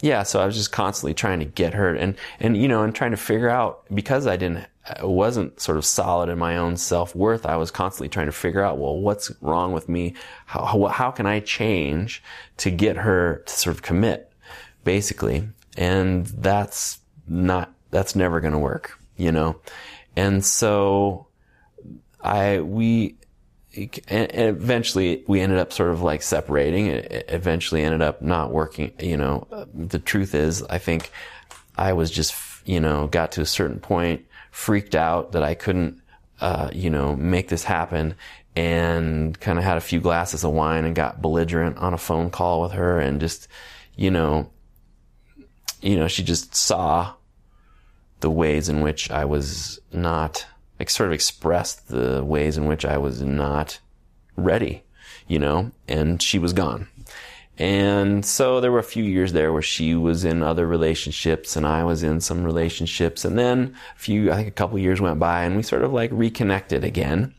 yeah, 0.00 0.22
so 0.22 0.40
I 0.40 0.46
was 0.46 0.54
just 0.54 0.70
constantly 0.70 1.14
trying 1.14 1.40
to 1.40 1.44
get 1.44 1.74
her 1.74 1.94
and, 1.94 2.16
and, 2.38 2.56
you 2.56 2.68
know, 2.68 2.84
and 2.84 2.94
trying 2.94 3.10
to 3.10 3.16
figure 3.16 3.48
out 3.48 3.84
because 3.92 4.26
I 4.26 4.36
didn't, 4.36 4.66
I 4.86 5.04
wasn't 5.04 5.60
sort 5.60 5.76
of 5.76 5.84
solid 5.84 6.28
in 6.28 6.38
my 6.38 6.56
own 6.56 6.76
self-worth. 6.76 7.44
I 7.44 7.56
was 7.56 7.70
constantly 7.70 8.08
trying 8.08 8.26
to 8.26 8.32
figure 8.32 8.62
out, 8.62 8.78
well, 8.78 8.96
what's 8.98 9.30
wrong 9.42 9.72
with 9.72 9.88
me? 9.88 10.14
How, 10.46 10.64
how, 10.64 10.86
how 10.86 11.10
can 11.10 11.26
I 11.26 11.40
change 11.40 12.22
to 12.58 12.70
get 12.70 12.96
her 12.96 13.42
to 13.44 13.52
sort 13.52 13.74
of 13.74 13.82
commit, 13.82 14.32
basically? 14.84 15.48
And 15.76 16.26
that's 16.26 17.00
not, 17.26 17.74
that's 17.90 18.14
never 18.14 18.40
going 18.40 18.52
to 18.52 18.58
work, 18.58 18.97
you 19.18 19.30
know? 19.30 19.60
And 20.16 20.42
so 20.42 21.26
I, 22.20 22.60
we, 22.60 23.16
and 24.08 24.30
eventually 24.32 25.24
we 25.28 25.40
ended 25.40 25.58
up 25.58 25.72
sort 25.72 25.90
of 25.90 26.02
like 26.02 26.22
separating. 26.22 26.86
It 26.86 27.26
eventually 27.28 27.82
ended 27.82 28.02
up 28.02 28.22
not 28.22 28.50
working. 28.50 28.92
You 28.98 29.18
know, 29.18 29.46
the 29.74 29.98
truth 29.98 30.34
is, 30.34 30.62
I 30.62 30.78
think 30.78 31.12
I 31.76 31.92
was 31.92 32.10
just, 32.10 32.34
you 32.64 32.80
know, 32.80 33.06
got 33.06 33.32
to 33.32 33.42
a 33.42 33.46
certain 33.46 33.78
point, 33.78 34.24
freaked 34.50 34.94
out 34.94 35.32
that 35.32 35.42
I 35.42 35.54
couldn't, 35.54 36.00
uh, 36.40 36.70
you 36.72 36.90
know, 36.90 37.14
make 37.14 37.48
this 37.48 37.64
happen 37.64 38.14
and 38.56 39.38
kind 39.38 39.58
of 39.58 39.64
had 39.64 39.76
a 39.76 39.82
few 39.82 40.00
glasses 40.00 40.42
of 40.42 40.52
wine 40.52 40.84
and 40.84 40.96
got 40.96 41.22
belligerent 41.22 41.76
on 41.78 41.94
a 41.94 41.98
phone 41.98 42.30
call 42.30 42.62
with 42.62 42.72
her 42.72 42.98
and 42.98 43.20
just, 43.20 43.46
you 43.94 44.10
know, 44.10 44.50
you 45.80 45.96
know, 45.96 46.08
she 46.08 46.24
just 46.24 46.56
saw 46.56 47.14
the 48.20 48.30
ways 48.30 48.68
in 48.68 48.80
which 48.80 49.10
I 49.10 49.24
was 49.24 49.80
not 49.92 50.46
like 50.78 50.90
sort 50.90 51.08
of 51.08 51.12
expressed 51.12 51.88
the 51.88 52.24
ways 52.24 52.56
in 52.56 52.66
which 52.66 52.84
I 52.84 52.98
was 52.98 53.22
not 53.22 53.80
ready, 54.36 54.82
you 55.26 55.38
know, 55.38 55.72
and 55.88 56.22
she 56.22 56.38
was 56.38 56.52
gone. 56.52 56.88
And 57.58 58.24
so 58.24 58.60
there 58.60 58.70
were 58.70 58.78
a 58.78 58.84
few 58.84 59.02
years 59.02 59.32
there 59.32 59.52
where 59.52 59.62
she 59.62 59.96
was 59.96 60.24
in 60.24 60.42
other 60.42 60.66
relationships 60.66 61.56
and 61.56 61.66
I 61.66 61.82
was 61.82 62.04
in 62.04 62.20
some 62.20 62.44
relationships. 62.44 63.24
And 63.24 63.36
then 63.36 63.74
a 63.96 63.98
few, 63.98 64.30
I 64.30 64.36
think 64.36 64.48
a 64.48 64.52
couple 64.52 64.78
years 64.78 65.00
went 65.00 65.18
by 65.18 65.42
and 65.42 65.56
we 65.56 65.64
sort 65.64 65.82
of 65.82 65.92
like 65.92 66.10
reconnected 66.12 66.84
again. 66.84 67.34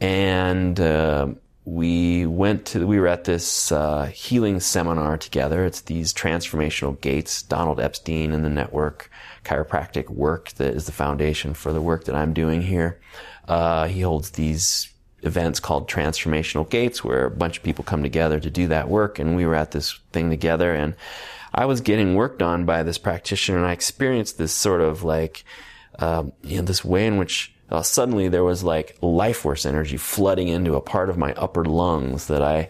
And, 0.00 0.80
uh, 0.80 1.28
we 1.64 2.26
went 2.26 2.66
to, 2.66 2.86
we 2.86 2.98
were 2.98 3.06
at 3.06 3.24
this, 3.24 3.70
uh, 3.70 4.06
healing 4.06 4.58
seminar 4.58 5.16
together. 5.16 5.64
It's 5.64 5.82
these 5.82 6.12
transformational 6.12 7.00
gates, 7.00 7.42
Donald 7.42 7.78
Epstein 7.78 8.32
and 8.32 8.44
the 8.44 8.50
network 8.50 9.10
chiropractic 9.44 10.08
work 10.08 10.50
that 10.52 10.74
is 10.74 10.86
the 10.86 10.92
foundation 10.92 11.54
for 11.54 11.72
the 11.72 11.80
work 11.80 12.04
that 12.04 12.14
I'm 12.14 12.32
doing 12.32 12.62
here. 12.62 13.00
Uh, 13.46 13.86
he 13.86 14.00
holds 14.00 14.30
these 14.30 14.92
events 15.22 15.60
called 15.60 15.88
transformational 15.88 16.68
gates 16.68 17.04
where 17.04 17.26
a 17.26 17.30
bunch 17.30 17.58
of 17.58 17.62
people 17.62 17.84
come 17.84 18.02
together 18.02 18.40
to 18.40 18.50
do 18.50 18.66
that 18.68 18.88
work. 18.88 19.18
And 19.18 19.36
we 19.36 19.46
were 19.46 19.54
at 19.54 19.70
this 19.70 19.98
thing 20.12 20.30
together 20.30 20.74
and 20.74 20.94
I 21.54 21.66
was 21.66 21.80
getting 21.80 22.14
worked 22.14 22.42
on 22.42 22.64
by 22.64 22.82
this 22.82 22.98
practitioner 22.98 23.58
and 23.58 23.66
I 23.66 23.72
experienced 23.72 24.38
this 24.38 24.52
sort 24.52 24.80
of 24.80 25.04
like, 25.04 25.44
um, 25.98 26.32
you 26.42 26.56
know, 26.56 26.62
this 26.62 26.84
way 26.84 27.06
in 27.06 27.18
which 27.18 27.54
uh, 27.72 27.82
suddenly 27.82 28.28
there 28.28 28.44
was 28.44 28.62
like 28.62 28.98
life 29.00 29.38
force 29.38 29.64
energy 29.64 29.96
flooding 29.96 30.48
into 30.48 30.74
a 30.74 30.80
part 30.80 31.08
of 31.08 31.16
my 31.16 31.32
upper 31.32 31.64
lungs 31.64 32.26
that 32.26 32.42
I 32.42 32.68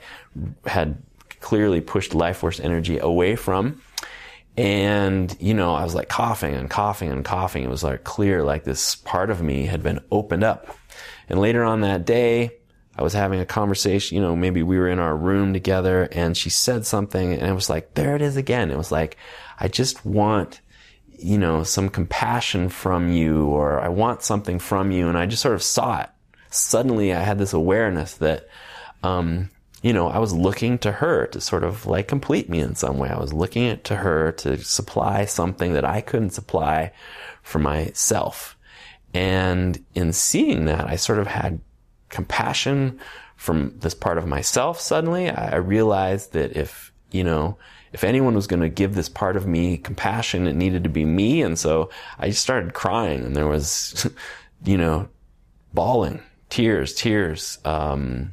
had 0.64 0.96
clearly 1.40 1.80
pushed 1.80 2.14
life 2.14 2.36
force 2.36 2.60
energy 2.60 2.98
away 2.98 3.34
from. 3.34 3.82
And, 4.56 5.36
you 5.40 5.54
know, 5.54 5.74
I 5.74 5.82
was 5.82 5.96
like 5.96 6.08
coughing 6.08 6.54
and 6.54 6.70
coughing 6.70 7.10
and 7.10 7.24
coughing. 7.24 7.64
It 7.64 7.68
was 7.68 7.82
like 7.82 8.04
clear, 8.04 8.44
like 8.44 8.62
this 8.62 8.94
part 8.94 9.30
of 9.30 9.42
me 9.42 9.66
had 9.66 9.82
been 9.82 9.98
opened 10.12 10.44
up. 10.44 10.68
And 11.28 11.40
later 11.40 11.64
on 11.64 11.80
that 11.80 12.06
day, 12.06 12.52
I 12.96 13.02
was 13.02 13.12
having 13.12 13.40
a 13.40 13.46
conversation, 13.46 14.14
you 14.14 14.22
know, 14.22 14.36
maybe 14.36 14.62
we 14.62 14.78
were 14.78 14.88
in 14.88 15.00
our 15.00 15.16
room 15.16 15.52
together 15.52 16.08
and 16.12 16.36
she 16.36 16.50
said 16.50 16.86
something 16.86 17.32
and 17.32 17.42
it 17.42 17.54
was 17.54 17.68
like, 17.68 17.94
there 17.94 18.14
it 18.14 18.22
is 18.22 18.36
again. 18.36 18.70
It 18.70 18.78
was 18.78 18.92
like, 18.92 19.16
I 19.58 19.66
just 19.66 20.06
want, 20.06 20.60
you 21.22 21.38
know, 21.38 21.62
some 21.62 21.88
compassion 21.88 22.68
from 22.68 23.12
you 23.12 23.46
or 23.46 23.80
I 23.80 23.88
want 23.88 24.22
something 24.22 24.58
from 24.58 24.90
you. 24.90 25.08
And 25.08 25.16
I 25.16 25.26
just 25.26 25.42
sort 25.42 25.54
of 25.54 25.62
saw 25.62 26.02
it. 26.02 26.10
Suddenly 26.50 27.14
I 27.14 27.20
had 27.20 27.38
this 27.38 27.52
awareness 27.52 28.14
that, 28.14 28.48
um, 29.02 29.50
you 29.82 29.92
know, 29.92 30.08
I 30.08 30.18
was 30.18 30.32
looking 30.32 30.78
to 30.78 30.92
her 30.92 31.26
to 31.28 31.40
sort 31.40 31.64
of 31.64 31.86
like 31.86 32.08
complete 32.08 32.48
me 32.48 32.60
in 32.60 32.74
some 32.74 32.98
way. 32.98 33.08
I 33.08 33.18
was 33.18 33.32
looking 33.32 33.80
to 33.80 33.96
her 33.96 34.32
to 34.32 34.58
supply 34.58 35.24
something 35.24 35.72
that 35.72 35.84
I 35.84 36.00
couldn't 36.00 36.30
supply 36.30 36.92
for 37.42 37.58
myself. 37.58 38.56
And 39.14 39.84
in 39.94 40.12
seeing 40.12 40.66
that, 40.66 40.86
I 40.86 40.96
sort 40.96 41.18
of 41.18 41.26
had 41.26 41.60
compassion 42.08 43.00
from 43.36 43.74
this 43.80 43.94
part 43.94 44.18
of 44.18 44.26
myself 44.26 44.80
suddenly. 44.80 45.28
I 45.28 45.56
realized 45.56 46.32
that 46.32 46.56
if, 46.56 46.92
you 47.10 47.24
know, 47.24 47.58
if 47.92 48.04
anyone 48.04 48.34
was 48.34 48.46
going 48.46 48.62
to 48.62 48.68
give 48.68 48.94
this 48.94 49.08
part 49.08 49.36
of 49.36 49.46
me 49.46 49.76
compassion, 49.76 50.46
it 50.46 50.56
needed 50.56 50.84
to 50.84 50.90
be 50.90 51.04
me. 51.04 51.42
And 51.42 51.58
so 51.58 51.90
I 52.18 52.30
started 52.30 52.74
crying 52.74 53.24
and 53.24 53.36
there 53.36 53.46
was, 53.46 54.08
you 54.64 54.76
know, 54.78 55.08
bawling, 55.74 56.22
tears, 56.48 56.94
tears, 56.94 57.58
um, 57.64 58.32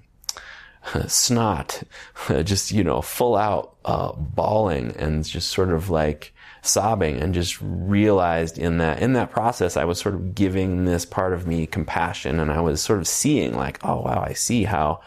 snot, 1.07 1.83
just, 2.43 2.71
you 2.71 2.83
know, 2.83 3.01
full 3.01 3.35
out, 3.35 3.75
uh, 3.85 4.13
bawling 4.13 4.95
and 4.97 5.25
just 5.25 5.51
sort 5.51 5.71
of 5.71 5.89
like 5.89 6.33
sobbing 6.61 7.21
and 7.21 7.33
just 7.33 7.57
realized 7.61 8.57
in 8.57 8.77
that, 8.77 9.01
in 9.01 9.13
that 9.13 9.31
process, 9.31 9.75
I 9.75 9.83
was 9.83 9.99
sort 9.99 10.15
of 10.15 10.35
giving 10.35 10.85
this 10.85 11.05
part 11.05 11.33
of 11.33 11.47
me 11.47 11.65
compassion 11.65 12.39
and 12.39 12.51
I 12.51 12.61
was 12.61 12.81
sort 12.81 12.99
of 12.99 13.07
seeing 13.07 13.55
like, 13.55 13.79
oh 13.83 14.01
wow, 14.01 14.23
I 14.25 14.33
see 14.33 14.63
how 14.63 15.01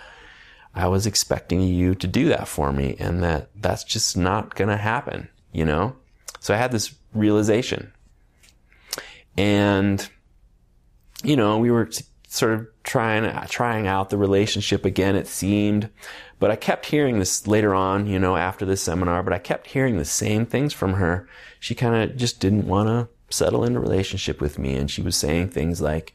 I 0.74 0.88
was 0.88 1.06
expecting 1.06 1.60
you 1.60 1.94
to 1.96 2.06
do 2.06 2.28
that 2.28 2.48
for 2.48 2.72
me 2.72 2.96
and 2.98 3.22
that 3.22 3.50
that's 3.60 3.84
just 3.84 4.16
not 4.16 4.54
going 4.54 4.68
to 4.68 4.76
happen, 4.76 5.28
you 5.52 5.64
know? 5.64 5.96
So 6.40 6.54
I 6.54 6.56
had 6.56 6.72
this 6.72 6.94
realization 7.14 7.92
and, 9.36 10.08
you 11.22 11.36
know, 11.36 11.58
we 11.58 11.70
were 11.70 11.90
sort 12.26 12.54
of 12.54 12.66
trying, 12.82 13.30
trying 13.48 13.86
out 13.86 14.10
the 14.10 14.16
relationship 14.16 14.84
again, 14.84 15.14
it 15.14 15.26
seemed, 15.26 15.90
but 16.38 16.50
I 16.50 16.56
kept 16.56 16.86
hearing 16.86 17.18
this 17.18 17.46
later 17.46 17.74
on, 17.74 18.06
you 18.06 18.18
know, 18.18 18.36
after 18.36 18.64
this 18.64 18.82
seminar, 18.82 19.22
but 19.22 19.32
I 19.32 19.38
kept 19.38 19.68
hearing 19.68 19.98
the 19.98 20.04
same 20.04 20.46
things 20.46 20.72
from 20.72 20.94
her. 20.94 21.28
She 21.60 21.74
kind 21.74 21.94
of 21.94 22.16
just 22.16 22.40
didn't 22.40 22.66
want 22.66 22.88
to 22.88 23.08
settle 23.34 23.64
in 23.64 23.76
a 23.76 23.80
relationship 23.80 24.40
with 24.40 24.58
me. 24.58 24.74
And 24.74 24.90
she 24.90 25.02
was 25.02 25.16
saying 25.16 25.50
things 25.50 25.80
like, 25.80 26.14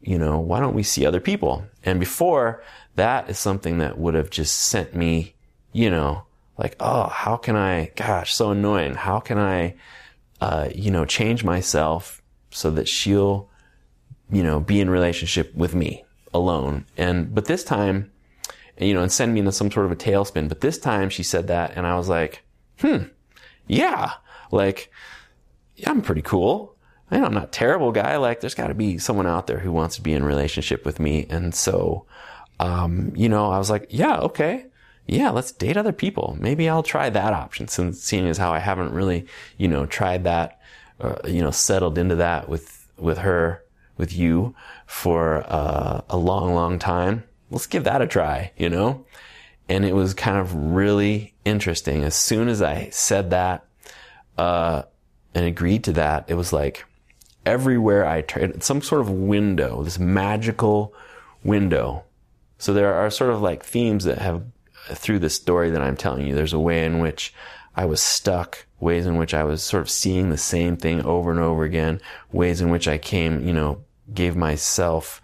you 0.00 0.18
know, 0.18 0.38
why 0.38 0.60
don't 0.60 0.74
we 0.74 0.82
see 0.82 1.06
other 1.06 1.20
people? 1.20 1.64
And 1.84 1.98
before 2.00 2.62
that 2.96 3.28
is 3.28 3.38
something 3.38 3.78
that 3.78 3.98
would 3.98 4.14
have 4.14 4.30
just 4.30 4.56
sent 4.56 4.94
me, 4.94 5.34
you 5.72 5.90
know, 5.90 6.24
like, 6.56 6.76
oh, 6.80 7.08
how 7.08 7.36
can 7.36 7.56
I, 7.56 7.92
gosh, 7.96 8.34
so 8.34 8.50
annoying. 8.50 8.94
How 8.94 9.20
can 9.20 9.38
I, 9.38 9.76
uh, 10.40 10.68
you 10.74 10.90
know, 10.90 11.04
change 11.04 11.44
myself 11.44 12.22
so 12.50 12.70
that 12.72 12.88
she'll, 12.88 13.48
you 14.30 14.42
know, 14.42 14.60
be 14.60 14.80
in 14.80 14.90
relationship 14.90 15.54
with 15.54 15.74
me 15.74 16.04
alone. 16.34 16.86
And, 16.96 17.34
but 17.34 17.46
this 17.46 17.64
time, 17.64 18.10
you 18.78 18.94
know, 18.94 19.02
and 19.02 19.12
send 19.12 19.34
me 19.34 19.40
into 19.40 19.52
some 19.52 19.70
sort 19.70 19.86
of 19.86 19.92
a 19.92 19.96
tailspin. 19.96 20.48
But 20.48 20.60
this 20.60 20.78
time 20.78 21.10
she 21.10 21.22
said 21.22 21.48
that 21.48 21.72
and 21.76 21.86
I 21.86 21.96
was 21.96 22.08
like, 22.08 22.42
hmm, 22.80 23.04
yeah, 23.66 24.12
like, 24.50 24.90
yeah, 25.76 25.90
I'm 25.90 26.02
pretty 26.02 26.22
cool. 26.22 26.74
I'm 27.10 27.34
not 27.34 27.52
terrible 27.52 27.92
guy. 27.92 28.16
Like, 28.16 28.40
there's 28.40 28.54
got 28.54 28.68
to 28.68 28.74
be 28.74 28.98
someone 28.98 29.26
out 29.26 29.46
there 29.46 29.58
who 29.58 29.72
wants 29.72 29.96
to 29.96 30.02
be 30.02 30.12
in 30.12 30.24
relationship 30.24 30.84
with 30.84 31.00
me. 31.00 31.26
And 31.30 31.54
so, 31.54 32.04
um, 32.60 33.12
you 33.16 33.28
know, 33.28 33.50
I 33.50 33.58
was 33.58 33.70
like, 33.70 33.86
yeah, 33.90 34.18
okay. 34.18 34.66
Yeah, 35.06 35.30
let's 35.30 35.52
date 35.52 35.78
other 35.78 35.92
people. 35.92 36.36
Maybe 36.38 36.68
I'll 36.68 36.82
try 36.82 37.08
that 37.08 37.32
option 37.32 37.66
since 37.68 38.02
seeing 38.02 38.26
as 38.26 38.36
how 38.36 38.52
I 38.52 38.58
haven't 38.58 38.92
really, 38.92 39.26
you 39.56 39.66
know, 39.66 39.86
tried 39.86 40.24
that, 40.24 40.60
uh, 41.00 41.16
you 41.26 41.40
know, 41.40 41.50
settled 41.50 41.96
into 41.96 42.16
that 42.16 42.48
with, 42.48 42.86
with 42.98 43.18
her, 43.18 43.64
with 43.96 44.12
you 44.12 44.54
for, 44.86 45.44
uh, 45.48 46.02
a 46.10 46.16
long, 46.18 46.54
long 46.54 46.78
time. 46.78 47.24
Let's 47.50 47.66
give 47.66 47.84
that 47.84 48.02
a 48.02 48.06
try, 48.06 48.52
you 48.58 48.68
know? 48.68 49.06
And 49.70 49.86
it 49.86 49.94
was 49.94 50.12
kind 50.12 50.36
of 50.36 50.54
really 50.54 51.34
interesting. 51.46 52.04
As 52.04 52.14
soon 52.14 52.48
as 52.48 52.60
I 52.60 52.90
said 52.90 53.30
that, 53.30 53.64
uh, 54.36 54.82
and 55.34 55.46
agreed 55.46 55.84
to 55.84 55.92
that, 55.92 56.24
it 56.28 56.34
was 56.34 56.52
like 56.52 56.84
everywhere 57.46 58.06
I 58.06 58.22
tried, 58.22 58.62
some 58.62 58.82
sort 58.82 59.00
of 59.00 59.10
window, 59.10 59.82
this 59.82 59.98
magical 59.98 60.94
window 61.42 62.04
so 62.58 62.74
there 62.74 62.92
are 62.92 63.10
sort 63.10 63.30
of 63.30 63.40
like 63.40 63.64
themes 63.64 64.04
that 64.04 64.18
have 64.18 64.42
through 64.90 65.20
the 65.20 65.30
story 65.30 65.70
that 65.70 65.82
I'm 65.82 65.96
telling 65.96 66.26
you. 66.26 66.34
There's 66.34 66.52
a 66.52 66.58
way 66.58 66.84
in 66.84 66.98
which 66.98 67.32
I 67.76 67.84
was 67.84 68.02
stuck, 68.02 68.66
ways 68.80 69.06
in 69.06 69.16
which 69.16 69.32
I 69.32 69.44
was 69.44 69.62
sort 69.62 69.82
of 69.82 69.90
seeing 69.90 70.30
the 70.30 70.36
same 70.36 70.76
thing 70.76 71.02
over 71.04 71.30
and 71.30 71.40
over 71.40 71.62
again, 71.62 72.00
ways 72.32 72.60
in 72.60 72.70
which 72.70 72.88
I 72.88 72.98
came, 72.98 73.46
you 73.46 73.52
know, 73.52 73.84
gave 74.12 74.34
myself 74.34 75.22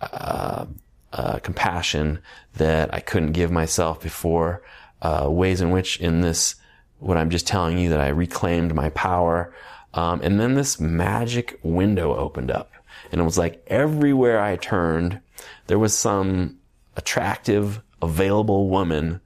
uh, 0.00 0.66
uh, 1.12 1.38
compassion 1.40 2.20
that 2.54 2.94
I 2.94 3.00
couldn't 3.00 3.32
give 3.32 3.50
myself 3.50 4.00
before, 4.00 4.62
uh, 5.02 5.26
ways 5.28 5.60
in 5.60 5.70
which 5.70 5.98
in 5.98 6.20
this, 6.20 6.54
what 7.00 7.16
I'm 7.16 7.30
just 7.30 7.46
telling 7.46 7.78
you 7.78 7.88
that 7.90 8.00
I 8.00 8.08
reclaimed 8.08 8.74
my 8.74 8.90
power. 8.90 9.52
Um, 9.96 10.20
and 10.22 10.38
then 10.38 10.54
this 10.54 10.78
magic 10.78 11.58
window 11.62 12.14
opened 12.14 12.50
up 12.50 12.70
and 13.12 13.20
it 13.20 13.24
was 13.24 13.38
like 13.38 13.64
everywhere 13.66 14.40
I 14.40 14.56
turned, 14.56 15.20
there 15.66 15.78
was 15.78 15.96
some 15.96 16.58
attractive, 16.96 17.80
available 18.02 18.68
woman, 18.68 19.20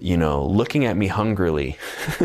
you 0.00 0.16
know, 0.16 0.44
looking 0.44 0.84
at 0.84 0.96
me 0.96 1.06
hungrily. 1.06 1.76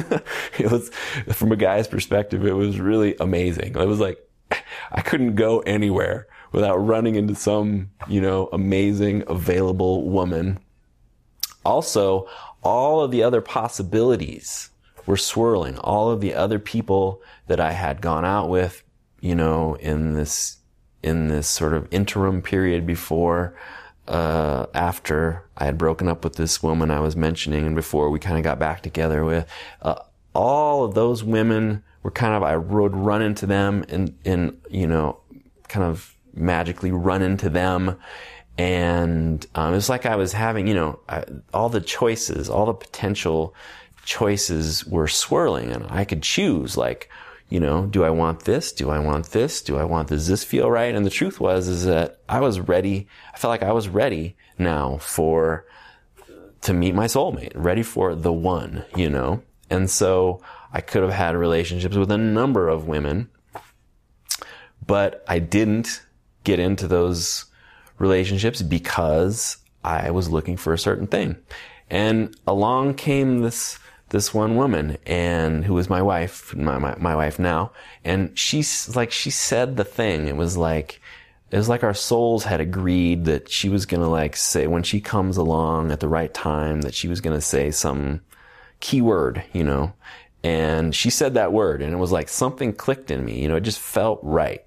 it 0.57 0.71
was, 0.71 0.89
from 1.33 1.51
a 1.51 1.55
guy's 1.55 1.87
perspective, 1.87 2.45
it 2.45 2.53
was 2.53 2.79
really 2.79 3.15
amazing. 3.19 3.75
It 3.75 3.87
was 3.87 3.99
like, 3.99 4.19
I 4.91 5.01
couldn't 5.01 5.35
go 5.35 5.59
anywhere 5.61 6.27
without 6.51 6.77
running 6.77 7.15
into 7.15 7.35
some, 7.35 7.89
you 8.07 8.21
know, 8.21 8.49
amazing, 8.53 9.23
available 9.27 10.07
woman. 10.07 10.59
Also, 11.65 12.27
all 12.61 13.01
of 13.01 13.11
the 13.11 13.23
other 13.23 13.41
possibilities 13.41 14.69
were 15.05 15.17
swirling. 15.17 15.77
All 15.79 16.09
of 16.09 16.21
the 16.21 16.33
other 16.33 16.59
people 16.59 17.21
that 17.47 17.59
I 17.59 17.71
had 17.71 18.01
gone 18.01 18.25
out 18.25 18.49
with, 18.49 18.83
you 19.19 19.35
know, 19.35 19.75
in 19.75 20.13
this, 20.13 20.57
in 21.01 21.27
this 21.27 21.47
sort 21.47 21.73
of 21.73 21.87
interim 21.91 22.41
period 22.41 22.85
before, 22.85 23.55
uh, 24.07 24.65
after 24.73 25.45
I 25.57 25.65
had 25.65 25.77
broken 25.77 26.07
up 26.07 26.23
with 26.23 26.35
this 26.35 26.61
woman 26.61 26.91
I 26.91 26.99
was 26.99 27.15
mentioning 27.15 27.65
and 27.65 27.75
before 27.75 28.09
we 28.09 28.19
kind 28.19 28.37
of 28.37 28.43
got 28.43 28.59
back 28.59 28.81
together 28.81 29.23
with, 29.23 29.47
uh, 29.81 29.95
all 30.33 30.83
of 30.83 30.93
those 30.93 31.23
women 31.23 31.83
were 32.01 32.11
kind 32.11 32.33
of, 32.33 32.43
I 32.43 32.57
would 32.57 32.95
run 32.95 33.21
into 33.21 33.45
them 33.45 33.85
and, 33.87 34.17
and, 34.25 34.59
you 34.69 34.87
know, 34.87 35.19
kind 35.67 35.85
of 35.85 36.15
magically 36.33 36.91
run 36.91 37.21
into 37.21 37.49
them. 37.49 37.97
And, 38.57 39.45
um, 39.55 39.73
it 39.73 39.77
was 39.77 39.89
like 39.89 40.05
I 40.05 40.15
was 40.15 40.33
having, 40.33 40.67
you 40.67 40.73
know, 40.73 40.99
I, 41.07 41.23
all 41.53 41.69
the 41.69 41.81
choices, 41.81 42.49
all 42.49 42.65
the 42.65 42.73
potential 42.73 43.55
choices 44.03 44.85
were 44.85 45.07
swirling 45.07 45.71
and 45.71 45.85
I 45.89 46.05
could 46.05 46.21
choose 46.21 46.77
like, 46.77 47.09
you 47.49 47.59
know, 47.59 47.85
do 47.85 48.03
I 48.03 48.09
want 48.09 48.45
this? 48.45 48.71
Do 48.71 48.89
I 48.89 48.99
want 48.99 49.27
this? 49.27 49.61
Do 49.61 49.77
I 49.77 49.83
want, 49.83 50.09
does 50.09 50.27
this 50.27 50.43
feel 50.43 50.71
right? 50.71 50.95
And 50.95 51.05
the 51.05 51.11
truth 51.11 51.39
was, 51.39 51.67
is 51.67 51.85
that 51.85 52.19
I 52.27 52.39
was 52.39 52.59
ready. 52.59 53.07
I 53.33 53.37
felt 53.37 53.49
like 53.49 53.63
I 53.63 53.71
was 53.71 53.87
ready 53.87 54.35
now 54.57 54.97
for, 54.97 55.65
to 56.61 56.73
meet 56.73 56.95
my 56.95 57.05
soulmate, 57.05 57.51
ready 57.53 57.83
for 57.83 58.15
the 58.15 58.33
one, 58.33 58.85
you 58.95 59.09
know? 59.09 59.43
And 59.69 59.89
so 59.89 60.41
I 60.71 60.81
could 60.81 61.03
have 61.03 61.13
had 61.13 61.35
relationships 61.35 61.95
with 61.95 62.11
a 62.11 62.17
number 62.17 62.69
of 62.69 62.87
women, 62.87 63.29
but 64.85 65.23
I 65.27 65.39
didn't 65.39 66.01
get 66.43 66.59
into 66.59 66.87
those 66.87 67.45
relationships 67.99 68.61
because 68.61 69.57
I 69.83 70.11
was 70.11 70.29
looking 70.29 70.57
for 70.57 70.73
a 70.73 70.79
certain 70.79 71.07
thing. 71.07 71.37
And 71.89 72.35
along 72.47 72.95
came 72.95 73.39
this 73.39 73.77
this 74.13 74.31
one 74.31 74.55
woman 74.55 74.95
and 75.07 75.65
who 75.65 75.73
was 75.73 75.89
my 75.89 75.99
wife, 76.01 76.55
my, 76.55 76.77
my, 76.77 76.95
my 76.99 77.15
wife 77.15 77.39
now. 77.39 77.71
And 78.05 78.37
she's 78.37 78.95
like, 78.95 79.11
she 79.11 79.31
said 79.31 79.75
the 79.75 79.83
thing. 79.83 80.27
It 80.27 80.35
was 80.35 80.55
like, 80.55 81.01
it 81.49 81.57
was 81.57 81.67
like 81.67 81.83
our 81.83 81.95
souls 81.95 82.43
had 82.43 82.61
agreed 82.61 83.25
that 83.25 83.49
she 83.49 83.69
was 83.69 83.87
going 83.87 84.01
to 84.01 84.07
like 84.07 84.35
say 84.35 84.67
when 84.67 84.83
she 84.83 85.01
comes 85.01 85.35
along 85.35 85.91
at 85.91 85.99
the 85.99 86.07
right 86.07 86.31
time 86.31 86.81
that 86.81 86.93
she 86.93 87.07
was 87.07 87.21
going 87.21 87.35
to 87.35 87.41
say 87.41 87.71
some 87.71 88.21
keyword, 88.79 89.43
you 89.51 89.63
know, 89.63 89.93
and 90.43 90.93
she 90.93 91.09
said 91.09 91.33
that 91.33 91.51
word 91.51 91.81
and 91.81 91.91
it 91.91 91.97
was 91.97 92.11
like 92.11 92.29
something 92.29 92.71
clicked 92.71 93.09
in 93.09 93.25
me, 93.25 93.41
you 93.41 93.47
know, 93.47 93.55
it 93.55 93.61
just 93.61 93.79
felt 93.79 94.19
right. 94.21 94.63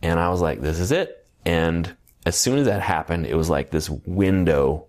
And 0.00 0.20
I 0.20 0.28
was 0.28 0.40
like, 0.40 0.60
this 0.60 0.78
is 0.78 0.92
it. 0.92 1.26
And 1.44 1.96
as 2.24 2.38
soon 2.38 2.58
as 2.58 2.66
that 2.66 2.82
happened, 2.82 3.26
it 3.26 3.34
was 3.34 3.50
like 3.50 3.72
this 3.72 3.90
window 3.90 4.86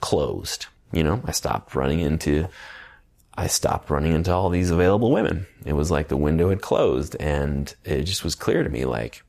closed. 0.00 0.66
You 0.92 1.02
know, 1.02 1.20
I 1.24 1.32
stopped 1.32 1.74
running 1.74 1.98
into 1.98 2.46
I 3.36 3.48
stopped 3.48 3.90
running 3.90 4.12
into 4.12 4.32
all 4.32 4.48
these 4.48 4.70
available 4.70 5.10
women. 5.10 5.46
It 5.64 5.72
was 5.72 5.90
like 5.90 6.08
the 6.08 6.16
window 6.16 6.50
had 6.50 6.62
closed 6.62 7.16
and 7.18 7.74
it 7.84 8.02
just 8.02 8.22
was 8.22 8.34
clear 8.34 8.62
to 8.62 8.68
me 8.70 8.84
like, 8.84 9.22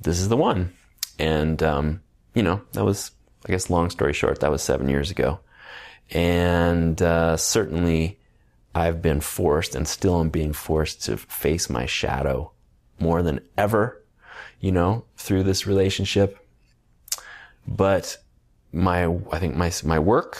this 0.00 0.20
is 0.20 0.28
the 0.28 0.36
one. 0.36 0.72
And, 1.18 1.62
um, 1.62 2.00
you 2.34 2.42
know, 2.42 2.62
that 2.72 2.84
was, 2.84 3.10
I 3.46 3.50
guess, 3.50 3.68
long 3.68 3.90
story 3.90 4.12
short, 4.12 4.40
that 4.40 4.50
was 4.50 4.62
seven 4.62 4.88
years 4.88 5.10
ago. 5.10 5.40
And, 6.10 7.00
uh, 7.02 7.36
certainly 7.36 8.18
I've 8.74 9.02
been 9.02 9.20
forced 9.20 9.74
and 9.74 9.86
still 9.86 10.20
am 10.20 10.30
being 10.30 10.52
forced 10.52 11.04
to 11.04 11.16
face 11.16 11.68
my 11.68 11.86
shadow 11.86 12.52
more 13.00 13.22
than 13.22 13.40
ever, 13.58 14.00
you 14.60 14.70
know, 14.70 15.04
through 15.16 15.42
this 15.42 15.66
relationship. 15.66 16.38
But 17.66 18.16
my, 18.72 19.06
I 19.32 19.38
think 19.40 19.56
my, 19.56 19.72
my 19.84 19.98
work 19.98 20.38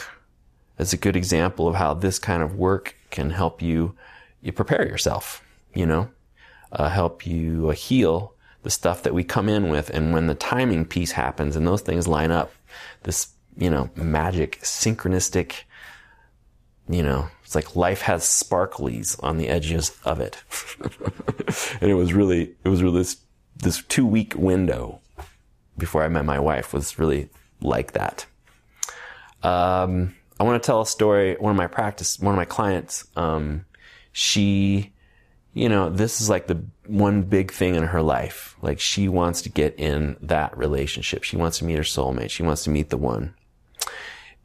is 0.78 0.92
a 0.92 0.96
good 0.96 1.16
example 1.16 1.66
of 1.66 1.74
how 1.74 1.94
this 1.94 2.18
kind 2.18 2.42
of 2.42 2.54
work 2.54 2.96
can 3.10 3.30
help 3.30 3.62
you, 3.62 3.94
you 4.42 4.52
prepare 4.52 4.86
yourself, 4.86 5.44
you 5.74 5.86
know, 5.86 6.10
uh, 6.72 6.88
help 6.88 7.26
you 7.26 7.70
uh, 7.70 7.72
heal 7.72 8.34
the 8.62 8.70
stuff 8.70 9.02
that 9.02 9.14
we 9.14 9.24
come 9.24 9.48
in 9.48 9.68
with. 9.68 9.90
And 9.90 10.12
when 10.12 10.26
the 10.26 10.34
timing 10.34 10.84
piece 10.84 11.12
happens 11.12 11.56
and 11.56 11.66
those 11.66 11.82
things 11.82 12.06
line 12.06 12.30
up, 12.30 12.52
this, 13.02 13.28
you 13.56 13.70
know, 13.70 13.90
magic, 13.96 14.60
synchronistic, 14.60 15.62
you 16.88 17.02
know, 17.02 17.28
it's 17.44 17.54
like 17.54 17.76
life 17.76 18.02
has 18.02 18.22
sparklies 18.24 19.22
on 19.22 19.38
the 19.38 19.48
edges 19.48 19.96
of 20.04 20.20
it. 20.20 20.42
and 21.80 21.90
it 21.90 21.94
was 21.94 22.12
really, 22.12 22.54
it 22.64 22.68
was 22.68 22.82
really 22.82 22.98
this, 22.98 23.16
this 23.56 23.82
two 23.84 24.06
week 24.06 24.34
window 24.36 25.00
before 25.78 26.02
I 26.02 26.08
met 26.08 26.24
my 26.24 26.38
wife 26.38 26.72
was 26.72 26.98
really 26.98 27.30
like 27.60 27.92
that. 27.92 28.26
Um, 29.42 30.14
I 30.40 30.42
want 30.42 30.60
to 30.60 30.66
tell 30.66 30.80
a 30.80 30.86
story. 30.86 31.36
One 31.38 31.50
of 31.50 31.56
my 31.58 31.66
practice, 31.66 32.18
one 32.18 32.34
of 32.34 32.38
my 32.38 32.46
clients, 32.46 33.06
um, 33.14 33.66
she, 34.10 34.94
you 35.52 35.68
know, 35.68 35.90
this 35.90 36.22
is 36.22 36.30
like 36.30 36.46
the 36.46 36.64
one 36.86 37.24
big 37.24 37.52
thing 37.52 37.74
in 37.74 37.82
her 37.82 38.00
life. 38.00 38.56
Like 38.62 38.80
she 38.80 39.06
wants 39.06 39.42
to 39.42 39.50
get 39.50 39.78
in 39.78 40.16
that 40.22 40.56
relationship. 40.56 41.24
She 41.24 41.36
wants 41.36 41.58
to 41.58 41.66
meet 41.66 41.76
her 41.76 41.82
soulmate. 41.82 42.30
She 42.30 42.42
wants 42.42 42.64
to 42.64 42.70
meet 42.70 42.88
the 42.88 42.96
one. 42.96 43.34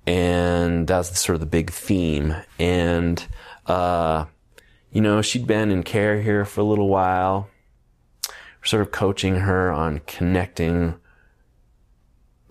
And 0.05 0.85
that's 0.85 1.17
sort 1.17 1.35
of 1.35 1.39
the 1.39 1.45
big 1.45 1.71
theme. 1.71 2.35
And, 2.59 3.25
uh, 3.65 4.25
you 4.91 4.99
know, 4.99 5.21
she'd 5.21 5.47
been 5.47 5.71
in 5.71 5.83
care 5.83 6.21
here 6.21 6.43
for 6.43 6.59
a 6.59 6.65
little 6.65 6.89
while. 6.89 7.47
Sort 8.65 8.81
of 8.81 8.91
coaching 8.91 9.37
her 9.37 9.71
on 9.71 10.01
connecting. 10.07 10.95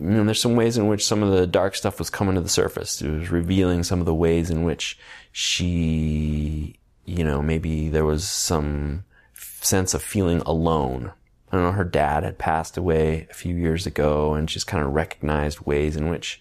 You 0.00 0.08
know, 0.08 0.24
there's 0.24 0.40
some 0.40 0.56
ways 0.56 0.76
in 0.76 0.88
which 0.88 1.04
some 1.04 1.22
of 1.22 1.32
the 1.32 1.46
dark 1.46 1.74
stuff 1.76 1.98
was 1.98 2.10
coming 2.10 2.34
to 2.34 2.40
the 2.40 2.48
surface. 2.48 3.00
It 3.00 3.10
was 3.10 3.30
revealing 3.30 3.84
some 3.84 4.00
of 4.00 4.06
the 4.06 4.14
ways 4.14 4.50
in 4.50 4.64
which 4.64 4.98
she 5.30 6.78
you 7.04 7.24
know, 7.24 7.42
maybe 7.42 7.88
there 7.88 8.04
was 8.04 8.26
some 8.26 9.04
sense 9.34 9.94
of 9.94 10.02
feeling 10.02 10.40
alone. 10.40 11.12
I 11.50 11.56
don't 11.56 11.66
know, 11.66 11.72
her 11.72 11.84
dad 11.84 12.24
had 12.24 12.38
passed 12.38 12.76
away 12.76 13.28
a 13.30 13.34
few 13.34 13.54
years 13.54 13.86
ago 13.86 14.34
and 14.34 14.48
just 14.48 14.66
kind 14.66 14.84
of 14.84 14.92
recognized 14.92 15.60
ways 15.60 15.96
in 15.96 16.08
which 16.08 16.40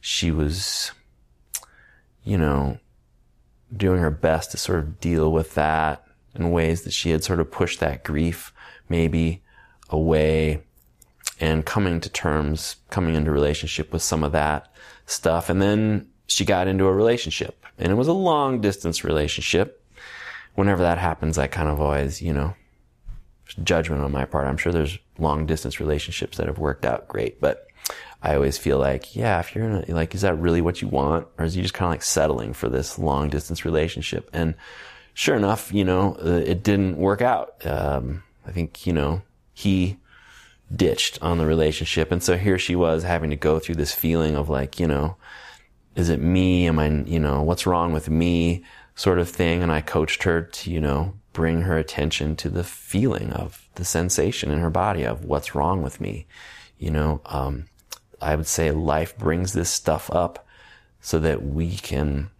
she 0.00 0.30
was, 0.30 0.92
you 2.24 2.36
know, 2.36 2.78
doing 3.74 4.00
her 4.00 4.10
best 4.10 4.50
to 4.50 4.56
sort 4.56 4.80
of 4.80 5.00
deal 5.00 5.32
with 5.32 5.54
that 5.54 6.04
in 6.34 6.50
ways 6.50 6.82
that 6.82 6.92
she 6.92 7.10
had 7.10 7.24
sort 7.24 7.40
of 7.40 7.50
pushed 7.50 7.80
that 7.80 8.04
grief 8.04 8.52
maybe 8.88 9.42
away 9.88 10.62
and 11.40 11.64
coming 11.64 12.00
to 12.00 12.08
terms, 12.08 12.76
coming 12.90 13.14
into 13.14 13.30
relationship 13.30 13.92
with 13.92 14.02
some 14.02 14.22
of 14.22 14.32
that 14.32 14.72
stuff. 15.06 15.48
And 15.48 15.60
then 15.60 16.08
she 16.26 16.44
got 16.44 16.68
into 16.68 16.86
a 16.86 16.92
relationship 16.92 17.64
and 17.78 17.90
it 17.90 17.96
was 17.96 18.08
a 18.08 18.12
long 18.12 18.60
distance 18.60 19.04
relationship 19.04 19.84
whenever 20.54 20.82
that 20.82 20.98
happens, 20.98 21.38
I 21.38 21.46
kind 21.46 21.68
of 21.68 21.80
always, 21.80 22.22
you 22.22 22.32
know, 22.32 22.54
judgment 23.62 24.02
on 24.02 24.12
my 24.12 24.24
part. 24.24 24.46
I'm 24.46 24.56
sure 24.56 24.72
there's 24.72 24.98
long 25.18 25.46
distance 25.46 25.80
relationships 25.80 26.38
that 26.38 26.46
have 26.46 26.58
worked 26.58 26.84
out 26.84 27.08
great, 27.08 27.40
but 27.40 27.66
I 28.22 28.34
always 28.34 28.56
feel 28.56 28.78
like, 28.78 29.14
yeah, 29.14 29.40
if 29.40 29.54
you're 29.54 29.64
in 29.64 29.84
a, 29.90 29.94
like, 29.94 30.14
is 30.14 30.22
that 30.22 30.38
really 30.38 30.60
what 30.60 30.80
you 30.80 30.88
want? 30.88 31.26
Or 31.38 31.44
is 31.44 31.56
you 31.56 31.62
just 31.62 31.74
kind 31.74 31.88
of 31.88 31.92
like 31.92 32.02
settling 32.02 32.54
for 32.54 32.68
this 32.68 32.98
long 32.98 33.28
distance 33.28 33.64
relationship? 33.64 34.30
And 34.32 34.54
sure 35.12 35.36
enough, 35.36 35.72
you 35.72 35.84
know, 35.84 36.16
uh, 36.24 36.42
it 36.44 36.62
didn't 36.62 36.96
work 36.96 37.20
out. 37.20 37.64
Um, 37.66 38.22
I 38.46 38.52
think, 38.52 38.86
you 38.86 38.92
know, 38.92 39.22
he 39.52 39.98
ditched 40.74 41.22
on 41.22 41.38
the 41.38 41.46
relationship. 41.46 42.10
And 42.10 42.22
so 42.22 42.36
here 42.36 42.58
she 42.58 42.76
was 42.76 43.02
having 43.02 43.30
to 43.30 43.36
go 43.36 43.58
through 43.58 43.76
this 43.76 43.92
feeling 43.92 44.36
of 44.36 44.48
like, 44.48 44.80
you 44.80 44.86
know, 44.86 45.16
is 45.94 46.08
it 46.08 46.20
me? 46.20 46.66
Am 46.66 46.78
I, 46.78 46.88
you 46.88 47.20
know, 47.20 47.42
what's 47.42 47.66
wrong 47.66 47.92
with 47.92 48.08
me? 48.08 48.64
sort 48.94 49.18
of 49.18 49.28
thing. 49.28 49.62
And 49.62 49.72
I 49.72 49.80
coached 49.80 50.22
her 50.24 50.42
to, 50.42 50.70
you 50.70 50.80
know, 50.80 51.14
bring 51.32 51.62
her 51.62 51.76
attention 51.76 52.36
to 52.36 52.48
the 52.48 52.64
feeling 52.64 53.32
of 53.32 53.68
the 53.74 53.84
sensation 53.84 54.50
in 54.50 54.58
her 54.58 54.70
body 54.70 55.04
of 55.04 55.24
what's 55.24 55.54
wrong 55.54 55.82
with 55.82 56.00
me. 56.00 56.26
You 56.78 56.90
know, 56.90 57.20
um, 57.26 57.66
I 58.20 58.36
would 58.36 58.46
say 58.46 58.70
life 58.70 59.16
brings 59.18 59.52
this 59.52 59.70
stuff 59.70 60.10
up 60.12 60.46
so 61.00 61.18
that 61.18 61.44
we 61.44 61.76
can, 61.76 62.30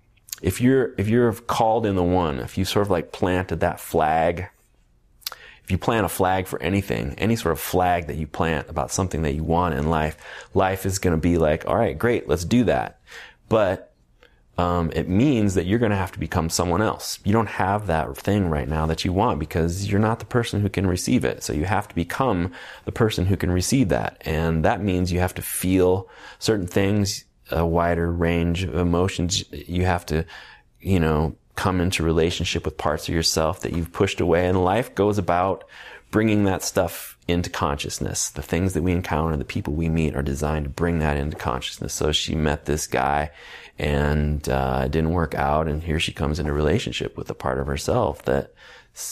if 0.42 0.60
you're, 0.60 0.94
if 0.96 1.08
you're 1.08 1.32
called 1.32 1.86
in 1.86 1.96
the 1.96 2.02
one, 2.02 2.38
if 2.38 2.56
you 2.56 2.64
sort 2.64 2.86
of 2.86 2.90
like 2.90 3.12
planted 3.12 3.60
that 3.60 3.80
flag, 3.80 4.48
if 5.64 5.70
you 5.70 5.78
plant 5.78 6.04
a 6.04 6.10
flag 6.10 6.46
for 6.46 6.60
anything, 6.62 7.14
any 7.16 7.36
sort 7.36 7.52
of 7.52 7.60
flag 7.60 8.06
that 8.08 8.16
you 8.16 8.26
plant 8.26 8.68
about 8.68 8.90
something 8.90 9.22
that 9.22 9.34
you 9.34 9.42
want 9.42 9.74
in 9.74 9.88
life, 9.88 10.16
life 10.52 10.84
is 10.84 10.98
going 10.98 11.16
to 11.16 11.20
be 11.20 11.38
like, 11.38 11.66
all 11.66 11.76
right, 11.76 11.98
great, 11.98 12.28
let's 12.28 12.44
do 12.44 12.64
that. 12.64 13.00
But 13.48 13.94
um, 14.58 14.92
it 14.94 15.08
means 15.08 15.54
that 15.54 15.64
you're 15.64 15.78
going 15.78 15.90
to 15.90 15.96
have 15.96 16.12
to 16.12 16.18
become 16.18 16.50
someone 16.50 16.82
else. 16.82 17.18
You 17.24 17.32
don't 17.32 17.48
have 17.48 17.86
that 17.86 18.14
thing 18.16 18.48
right 18.48 18.68
now 18.68 18.86
that 18.86 19.04
you 19.04 19.12
want 19.12 19.40
because 19.40 19.90
you're 19.90 19.98
not 19.98 20.20
the 20.20 20.26
person 20.26 20.60
who 20.60 20.68
can 20.68 20.86
receive 20.86 21.24
it. 21.24 21.42
So 21.42 21.52
you 21.52 21.64
have 21.64 21.88
to 21.88 21.94
become 21.94 22.52
the 22.84 22.92
person 22.92 23.26
who 23.26 23.36
can 23.36 23.50
receive 23.50 23.88
that. 23.88 24.18
And 24.20 24.64
that 24.64 24.82
means 24.82 25.10
you 25.10 25.18
have 25.18 25.34
to 25.34 25.42
feel 25.42 26.08
certain 26.38 26.66
things, 26.66 27.24
a 27.50 27.66
wider 27.66 28.12
range 28.12 28.64
of 28.64 28.76
emotions. 28.76 29.44
You 29.50 29.86
have 29.86 30.06
to, 30.06 30.24
you 30.78 31.00
know, 31.00 31.36
come 31.56 31.80
into 31.80 32.02
relationship 32.02 32.64
with 32.64 32.76
parts 32.76 33.08
of 33.08 33.14
yourself 33.14 33.60
that 33.60 33.72
you've 33.72 33.92
pushed 33.92 34.20
away. 34.20 34.46
And 34.46 34.64
life 34.64 34.94
goes 34.94 35.18
about 35.18 35.64
bringing 36.10 36.44
that 36.44 36.62
stuff 36.62 37.18
into 37.26 37.50
consciousness. 37.50 38.30
The 38.30 38.42
things 38.42 38.72
that 38.74 38.82
we 38.82 38.92
encounter, 38.92 39.36
the 39.36 39.44
people 39.44 39.74
we 39.74 39.88
meet 39.88 40.14
are 40.14 40.22
designed 40.22 40.64
to 40.64 40.70
bring 40.70 40.98
that 41.00 41.16
into 41.16 41.36
consciousness. 41.36 41.92
So 41.92 42.12
she 42.12 42.34
met 42.34 42.66
this 42.66 42.86
guy 42.86 43.30
and 43.78 44.48
uh, 44.48 44.82
it 44.84 44.92
didn't 44.92 45.10
work 45.10 45.34
out. 45.34 45.66
And 45.66 45.82
here 45.82 45.98
she 45.98 46.12
comes 46.12 46.38
into 46.38 46.52
relationship 46.52 47.16
with 47.16 47.30
a 47.30 47.34
part 47.34 47.58
of 47.58 47.66
herself 47.66 48.22
that, 48.24 48.52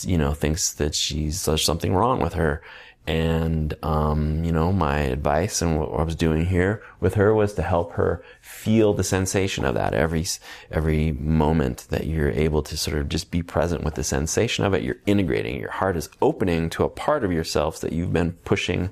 you 0.02 0.16
know, 0.16 0.32
thinks 0.32 0.72
that 0.74 0.94
she's 0.94 1.44
there's 1.44 1.64
something 1.64 1.94
wrong 1.94 2.20
with 2.20 2.34
her. 2.34 2.62
And 3.04 3.74
um, 3.82 4.44
you 4.44 4.52
know, 4.52 4.72
my 4.72 5.00
advice 5.00 5.60
and 5.60 5.80
what 5.80 5.98
I 5.98 6.04
was 6.04 6.14
doing 6.14 6.46
here 6.46 6.82
with 7.00 7.14
her 7.14 7.34
was 7.34 7.54
to 7.54 7.62
help 7.62 7.94
her 7.94 8.22
feel 8.40 8.94
the 8.94 9.02
sensation 9.02 9.64
of 9.64 9.74
that 9.74 9.92
every 9.92 10.24
every 10.70 11.10
moment 11.12 11.86
that 11.90 12.06
you're 12.06 12.30
able 12.30 12.62
to 12.62 12.76
sort 12.76 12.98
of 12.98 13.08
just 13.08 13.32
be 13.32 13.42
present 13.42 13.82
with 13.82 13.96
the 13.96 14.04
sensation 14.04 14.64
of 14.64 14.72
it. 14.72 14.84
You're 14.84 15.00
integrating. 15.04 15.58
Your 15.58 15.72
heart 15.72 15.96
is 15.96 16.10
opening 16.20 16.70
to 16.70 16.84
a 16.84 16.88
part 16.88 17.24
of 17.24 17.32
yourself 17.32 17.80
that 17.80 17.92
you've 17.92 18.12
been 18.12 18.32
pushing 18.44 18.90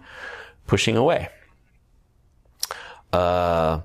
pushing 0.66 0.96
away. 0.96 1.28
Uh, 3.12 3.80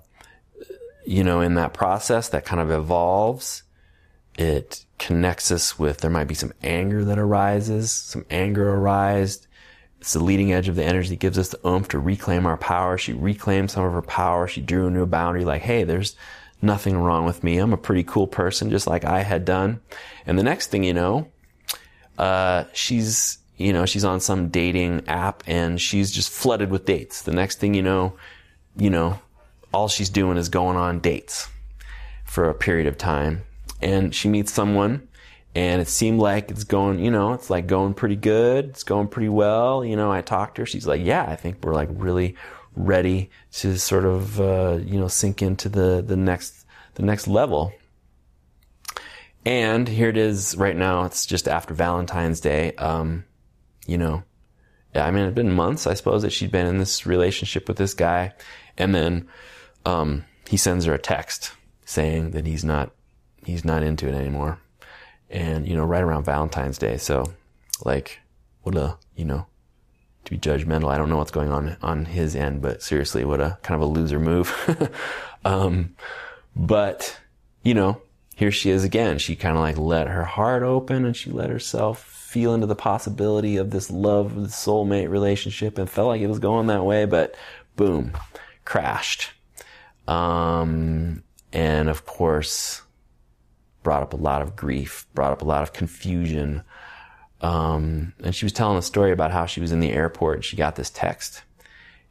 you 1.05 1.23
know, 1.23 1.41
in 1.41 1.53
that 1.55 1.73
process 1.73 2.29
that 2.29 2.45
kind 2.45 2.61
of 2.61 2.71
evolves, 2.71 3.63
it 4.37 4.85
connects 4.97 5.51
us 5.51 5.77
with, 5.77 5.99
there 5.99 6.11
might 6.11 6.27
be 6.27 6.35
some 6.35 6.53
anger 6.63 7.03
that 7.05 7.19
arises, 7.19 7.91
some 7.91 8.25
anger 8.29 8.73
arises. 8.73 9.47
It's 10.05 10.13
the 10.13 10.23
leading 10.23 10.53
edge 10.53 10.67
of 10.67 10.75
the 10.75 10.83
energy 10.83 11.09
that 11.09 11.19
gives 11.19 11.39
us 11.39 11.49
the 11.49 11.67
oomph 11.67 11.87
to 11.87 11.97
reclaim 11.97 12.45
our 12.45 12.57
power. 12.57 12.95
She 12.95 13.11
reclaimed 13.11 13.71
some 13.71 13.85
of 13.85 13.93
her 13.93 14.03
power. 14.03 14.47
She 14.47 14.61
drew 14.61 14.85
a 14.85 14.91
new 14.91 15.07
boundary 15.07 15.43
like, 15.43 15.63
hey, 15.63 15.83
there's 15.83 16.15
nothing 16.61 16.95
wrong 16.95 17.25
with 17.25 17.43
me. 17.43 17.57
I'm 17.57 17.73
a 17.73 17.77
pretty 17.77 18.03
cool 18.03 18.27
person, 18.27 18.69
just 18.69 18.85
like 18.85 19.03
I 19.03 19.23
had 19.23 19.45
done. 19.45 19.81
And 20.27 20.37
the 20.37 20.43
next 20.43 20.67
thing 20.67 20.83
you 20.83 20.93
know, 20.93 21.31
uh, 22.19 22.65
she's, 22.71 23.39
you 23.57 23.73
know, 23.73 23.87
she's 23.87 24.05
on 24.05 24.19
some 24.19 24.49
dating 24.49 25.07
app 25.07 25.41
and 25.47 25.81
she's 25.81 26.11
just 26.11 26.29
flooded 26.29 26.69
with 26.69 26.85
dates. 26.85 27.23
The 27.23 27.33
next 27.33 27.57
thing 27.57 27.73
you 27.73 27.81
know, 27.81 28.13
you 28.77 28.91
know, 28.91 29.19
all 29.73 29.87
she's 29.87 30.09
doing 30.09 30.37
is 30.37 30.49
going 30.49 30.77
on 30.77 30.99
dates 30.99 31.49
for 32.25 32.47
a 32.47 32.53
period 32.53 32.85
of 32.85 32.95
time. 32.95 33.41
And 33.81 34.13
she 34.13 34.29
meets 34.29 34.53
someone 34.53 35.07
and 35.55 35.81
it 35.81 35.87
seemed 35.87 36.19
like 36.19 36.51
it's 36.51 36.65
going, 36.65 36.99
you 36.99 37.09
know, 37.09 37.33
it's 37.33 37.49
like 37.49 37.65
going 37.65 37.93
pretty 37.93 38.17
good. 38.17 38.65
It's 38.65 38.83
going 38.83 39.07
pretty 39.07 39.29
well. 39.29 39.85
You 39.85 39.95
know, 39.95 40.11
I 40.11 40.21
talked 40.21 40.55
to 40.55 40.63
her. 40.63 40.65
She's 40.65 40.85
like, 40.85 41.03
yeah, 41.03 41.23
I 41.23 41.37
think 41.37 41.63
we're 41.63 41.73
like 41.73 41.89
really 41.91 42.35
ready 42.75 43.29
to 43.53 43.79
sort 43.79 44.03
of, 44.03 44.39
uh, 44.41 44.79
you 44.83 44.99
know, 44.99 45.07
sink 45.07 45.41
into 45.41 45.69
the, 45.69 46.03
the 46.05 46.17
next, 46.17 46.65
the 46.95 47.03
next 47.03 47.27
level. 47.27 47.73
And 49.45 49.87
here 49.87 50.09
it 50.09 50.17
is 50.17 50.57
right 50.57 50.75
now. 50.75 51.05
It's 51.05 51.25
just 51.25 51.47
after 51.47 51.73
Valentine's 51.73 52.41
Day. 52.41 52.73
Um, 52.73 53.23
you 53.87 53.97
know, 53.97 54.23
I 54.93 55.11
mean, 55.11 55.25
it's 55.25 55.35
been 55.35 55.51
months, 55.51 55.87
I 55.87 55.93
suppose, 55.93 56.23
that 56.23 56.31
she'd 56.33 56.51
been 56.51 56.67
in 56.67 56.79
this 56.79 57.05
relationship 57.05 57.67
with 57.67 57.77
this 57.77 57.93
guy. 57.93 58.33
And 58.77 58.93
then 58.93 59.27
um, 59.85 60.25
he 60.49 60.57
sends 60.57 60.85
her 60.85 60.93
a 60.93 60.99
text 60.99 61.53
saying 61.85 62.31
that 62.31 62.45
he's 62.45 62.65
not 62.65 62.91
he's 63.45 63.63
not 63.63 63.83
into 63.83 64.07
it 64.07 64.15
anymore, 64.15 64.59
and 65.29 65.67
you 65.67 65.75
know 65.75 65.85
right 65.85 66.03
around 66.03 66.23
Valentine's 66.23 66.77
Day. 66.77 66.97
So 66.97 67.33
like 67.83 68.19
what 68.63 68.75
a 68.75 68.97
you 69.15 69.25
know 69.25 69.45
to 70.25 70.31
be 70.31 70.37
judgmental. 70.37 70.91
I 70.91 70.97
don't 70.97 71.09
know 71.09 71.17
what's 71.17 71.31
going 71.31 71.51
on 71.51 71.77
on 71.81 72.05
his 72.05 72.35
end, 72.35 72.61
but 72.61 72.81
seriously, 72.81 73.23
what 73.25 73.41
a 73.41 73.57
kind 73.63 73.81
of 73.81 73.87
a 73.87 73.91
loser 73.91 74.19
move. 74.19 74.91
um, 75.45 75.95
but 76.55 77.17
you 77.63 77.73
know, 77.73 78.01
here 78.35 78.51
she 78.51 78.69
is 78.69 78.83
again. 78.83 79.17
She 79.17 79.35
kind 79.35 79.55
of 79.55 79.61
like 79.61 79.77
let 79.77 80.07
her 80.07 80.25
heart 80.25 80.63
open 80.63 81.05
and 81.05 81.15
she 81.15 81.31
let 81.31 81.49
herself 81.49 82.03
feel 82.03 82.53
into 82.53 82.67
the 82.67 82.75
possibility 82.75 83.55
of 83.55 83.71
this 83.71 83.89
love, 83.89 84.33
soulmate 84.33 85.09
relationship 85.09 85.77
and 85.77 85.89
felt 85.89 86.09
like 86.09 86.21
it 86.21 86.27
was 86.27 86.39
going 86.39 86.67
that 86.67 86.83
way, 86.83 87.05
but 87.05 87.35
boom, 87.75 88.11
crashed. 88.65 89.31
Um, 90.07 91.23
and 91.53 91.87
of 91.87 92.05
course, 92.05 92.81
brought 93.85 94.03
up 94.03 94.11
a 94.11 94.17
lot 94.17 94.41
of 94.41 94.55
grief, 94.55 95.05
brought 95.13 95.31
up 95.31 95.41
a 95.43 95.45
lot 95.45 95.63
of 95.63 95.71
confusion. 95.71 96.63
Um, 97.39 98.13
and 98.23 98.35
she 98.35 98.43
was 98.43 98.51
telling 98.51 98.77
a 98.77 98.81
story 98.81 99.11
about 99.11 99.31
how 99.31 99.45
she 99.45 99.61
was 99.61 99.71
in 99.71 99.79
the 99.79 99.91
airport 99.91 100.37
and 100.37 100.43
she 100.43 100.57
got 100.57 100.75
this 100.75 100.89
text. 100.89 101.43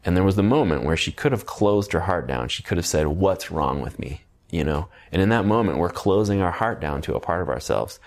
And 0.04 0.16
there 0.16 0.24
was 0.24 0.36
the 0.36 0.42
moment 0.42 0.84
where 0.84 0.96
she 0.96 1.10
could 1.10 1.32
have 1.32 1.46
closed 1.46 1.92
her 1.92 2.00
heart 2.00 2.26
down. 2.28 2.48
She 2.48 2.62
could 2.62 2.78
have 2.78 2.86
said, 2.86 3.08
what's 3.08 3.50
wrong 3.50 3.82
with 3.82 3.98
me? 3.98 4.22
You 4.50 4.62
know, 4.62 4.88
and 5.10 5.20
in 5.20 5.30
that 5.30 5.46
moment, 5.46 5.78
we're 5.78 5.90
closing 5.90 6.40
our 6.40 6.52
heart 6.52 6.80
down 6.80 7.02
to 7.02 7.16
a 7.16 7.20
part 7.20 7.42
of 7.42 7.48
ourselves. 7.48 7.98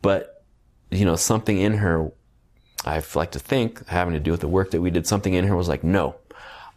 But, 0.00 0.42
you 0.90 1.04
know, 1.04 1.14
something 1.14 1.56
in 1.56 1.74
her, 1.74 2.10
I 2.84 3.00
like 3.14 3.30
to 3.32 3.38
think, 3.38 3.86
having 3.86 4.14
to 4.14 4.20
do 4.20 4.32
with 4.32 4.40
the 4.40 4.48
work 4.48 4.72
that 4.72 4.80
we 4.80 4.90
did, 4.90 5.06
something 5.06 5.32
in 5.32 5.46
her 5.46 5.54
was 5.54 5.68
like, 5.68 5.84
no, 5.84 6.16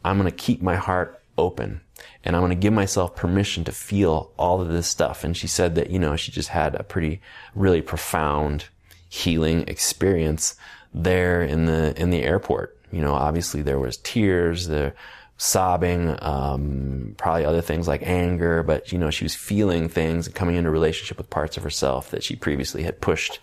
I'm 0.04 0.20
going 0.20 0.30
to 0.30 0.38
keep 0.38 0.62
my 0.62 0.76
heart 0.76 1.24
open 1.38 1.82
and 2.26 2.36
I'm 2.36 2.42
going 2.42 2.50
to 2.50 2.56
give 2.56 2.74
myself 2.74 3.16
permission 3.16 3.64
to 3.66 3.72
feel 3.72 4.32
all 4.38 4.60
of 4.60 4.70
this 4.70 4.88
stuff. 4.88 5.24
And 5.24 5.38
she 5.38 5.48
said 5.48 5.76
that, 5.76 5.92
you 5.92 6.00
know, 6.00 6.16
she 6.16 6.32
just 6.32 6.50
had 6.50 6.76
a 6.76 6.84
pretty, 6.84 7.22
really 7.54 7.82
profound 7.82 8.66
healing 9.10 9.68
experience 9.68 10.56
there 10.94 11.44
in 11.44 11.66
the, 11.66 12.00
in 12.02 12.10
the 12.10 12.24
airport. 12.24 12.78
You 12.92 13.02
know, 13.02 13.14
obviously 13.14 13.62
there 13.62 13.80
was 13.80 13.98
tears, 13.98 14.68
the 14.68 14.94
sobbing, 15.38 16.18
um, 16.22 17.14
probably 17.18 17.46
other 17.46 17.62
things 17.62 17.88
like 17.88 18.02
anger, 18.04 18.64
but, 18.64 18.92
you 18.92 18.98
know, 18.98 19.12
she 19.12 19.26
was 19.26 19.36
feeling 19.36 19.88
things 19.88 20.26
and 20.26 20.36
coming 20.36 20.56
into 20.56 20.72
relationship 20.72 21.18
with 21.18 21.30
parts 21.30 21.58
of 21.58 21.64
herself 21.64 22.10
that 22.10 22.24
she 22.24 22.36
previously 22.36 22.84
had 22.84 23.02
pushed, 23.02 23.40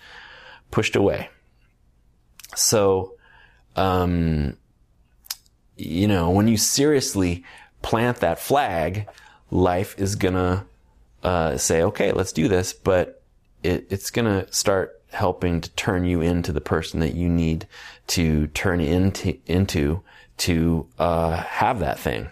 pushed 0.71 0.97
away. 0.97 1.29
So, 2.57 3.15
um, 3.77 4.57
you 5.77 6.09
know, 6.09 6.31
when 6.31 6.49
you 6.49 6.57
seriously 6.57 7.45
plant 7.83 8.19
that 8.19 8.39
flag, 8.39 9.09
life 9.51 9.95
is 9.99 10.17
gonna 10.17 10.67
uh, 11.23 11.57
say, 11.57 11.83
okay, 11.83 12.13
let's 12.13 12.33
do 12.33 12.49
this, 12.49 12.73
but 12.73 13.23
it, 13.63 13.87
it's 13.91 14.11
gonna 14.11 14.51
start 14.53 15.01
helping 15.11 15.61
to 15.61 15.71
turn 15.71 16.05
you 16.05 16.21
into 16.21 16.53
the 16.53 16.61
person 16.61 17.01
that 17.01 17.15
you 17.15 17.29
need 17.29 17.67
to 18.07 18.47
turn 18.49 18.81
into 18.81 19.39
into 19.47 20.03
to 20.39 20.87
uh, 20.99 21.37
have 21.37 21.79
that 21.81 21.99
thing. 21.99 22.31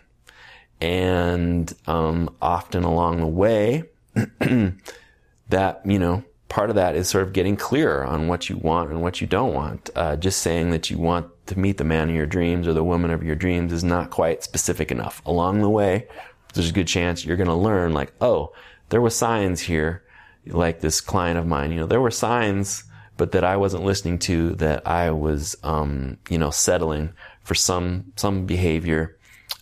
And 0.80 1.72
um, 1.86 2.34
often 2.40 2.84
along 2.84 3.20
the 3.20 3.26
way, 3.26 3.84
that 4.40 5.80
you 5.84 5.98
know, 5.98 6.24
part 6.50 6.68
of 6.68 6.76
that 6.76 6.96
is 6.96 7.08
sort 7.08 7.26
of 7.26 7.32
getting 7.32 7.56
clearer 7.56 8.04
on 8.04 8.28
what 8.28 8.50
you 8.50 8.58
want 8.58 8.90
and 8.90 9.00
what 9.00 9.20
you 9.20 9.26
don't 9.26 9.54
want. 9.54 9.88
Uh, 9.94 10.16
just 10.16 10.40
saying 10.40 10.70
that 10.70 10.90
you 10.90 10.98
want 10.98 11.26
to 11.46 11.58
meet 11.58 11.78
the 11.78 11.84
man 11.84 12.10
of 12.10 12.16
your 12.16 12.26
dreams 12.26 12.68
or 12.68 12.74
the 12.74 12.84
woman 12.84 13.10
of 13.10 13.22
your 13.22 13.36
dreams 13.36 13.72
is 13.72 13.82
not 13.82 14.10
quite 14.10 14.42
specific 14.42 14.90
enough. 14.90 15.22
Along 15.24 15.62
the 15.62 15.70
way, 15.70 16.06
there's 16.52 16.68
a 16.68 16.74
good 16.74 16.88
chance 16.88 17.24
you're 17.24 17.36
going 17.36 17.46
to 17.46 17.54
learn 17.54 17.92
like, 17.92 18.12
oh, 18.20 18.52
there 18.90 19.00
were 19.00 19.10
signs 19.10 19.60
here, 19.60 20.02
like 20.46 20.80
this 20.80 21.00
client 21.00 21.38
of 21.38 21.46
mine, 21.46 21.70
you 21.70 21.78
know, 21.78 21.86
there 21.86 22.00
were 22.00 22.10
signs, 22.10 22.84
but 23.16 23.32
that 23.32 23.44
I 23.44 23.56
wasn't 23.56 23.84
listening 23.84 24.18
to, 24.20 24.54
that 24.56 24.86
I 24.86 25.12
was, 25.12 25.56
um, 25.62 26.18
you 26.28 26.38
know, 26.38 26.50
settling 26.50 27.12
for 27.44 27.54
some, 27.54 28.12
some 28.16 28.44
behavior, 28.44 29.16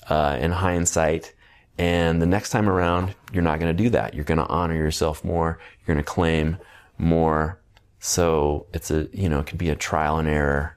uh, 0.09 0.38
in 0.40 0.53
hindsight. 0.53 1.35
And 1.77 2.22
the 2.22 2.27
next 2.27 2.51
time 2.51 2.68
around, 2.68 3.14
you're 3.33 3.42
not 3.42 3.61
going 3.61 3.77
to 3.77 3.83
do 3.83 3.90
that. 3.90 4.14
You're 4.14 4.24
going 4.24 4.38
to 4.38 4.46
honor 4.46 4.74
yourself 4.74 5.22
more. 5.22 5.59
You're 5.81 5.94
going 5.94 6.05
to 6.05 6.11
claim 6.11 6.57
more. 6.98 7.61
So 8.00 8.66
it's 8.72 8.90
a, 8.90 9.08
you 9.12 9.28
know, 9.28 9.40
it 9.40 9.46
can 9.46 9.58
be 9.58 9.70
a 9.70 9.76
trial 9.76 10.18
and 10.18 10.28
error 10.28 10.76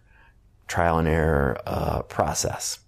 trial 0.72 1.00
and 1.00 1.08
error 1.08 1.58
uh, 1.68 2.02
process. 2.04 2.80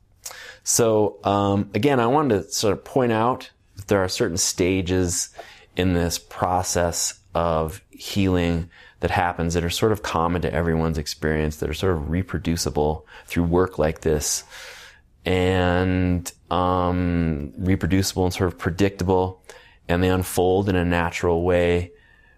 So 0.64 1.20
um, 1.26 1.70
again, 1.74 2.00
I 2.00 2.08
wanted 2.08 2.44
to 2.44 2.52
sort 2.52 2.74
of 2.74 2.86
point 2.86 3.12
out 3.12 3.52
that 3.76 3.90
there 3.90 4.02
are 4.02 4.08
certain 4.08 4.38
stages 4.38 5.30
in 5.76 5.94
this 5.94 6.18
process 6.18 7.20
of 7.36 7.82
healing 7.90 8.70
that 9.02 9.12
happens 9.12 9.54
that 9.54 9.66
are 9.66 9.70
sort 9.70 9.92
of 9.92 10.02
common 10.02 10.42
to 10.44 10.54
everyone's 10.54 10.98
experience, 10.98 11.58
that 11.58 11.70
are 11.70 11.74
sort 11.74 11.94
of 11.94 12.10
reproducible 12.10 13.06
through 13.26 13.44
work 13.44 13.78
like 13.78 14.00
this, 14.00 14.46
and 15.26 16.32
um, 16.50 17.52
reproducible 17.58 18.24
and 18.24 18.34
sort 18.34 18.54
of 18.54 18.58
predictable, 18.58 19.44
and 19.90 20.02
they 20.02 20.10
unfold 20.10 20.70
in 20.70 20.78
a 20.78 20.86
natural 20.86 21.44
way 21.44 21.92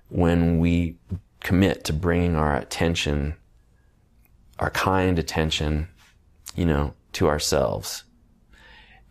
when 0.10 0.60
we 0.60 0.98
commit 1.42 1.84
to 1.86 1.94
bringing 1.94 2.36
our 2.36 2.56
attention 2.56 3.36
our 4.60 4.70
kind 4.70 5.20
attention, 5.20 5.88
you 6.56 6.66
know, 6.66 6.94
to 7.14 7.28
ourselves. 7.28 8.04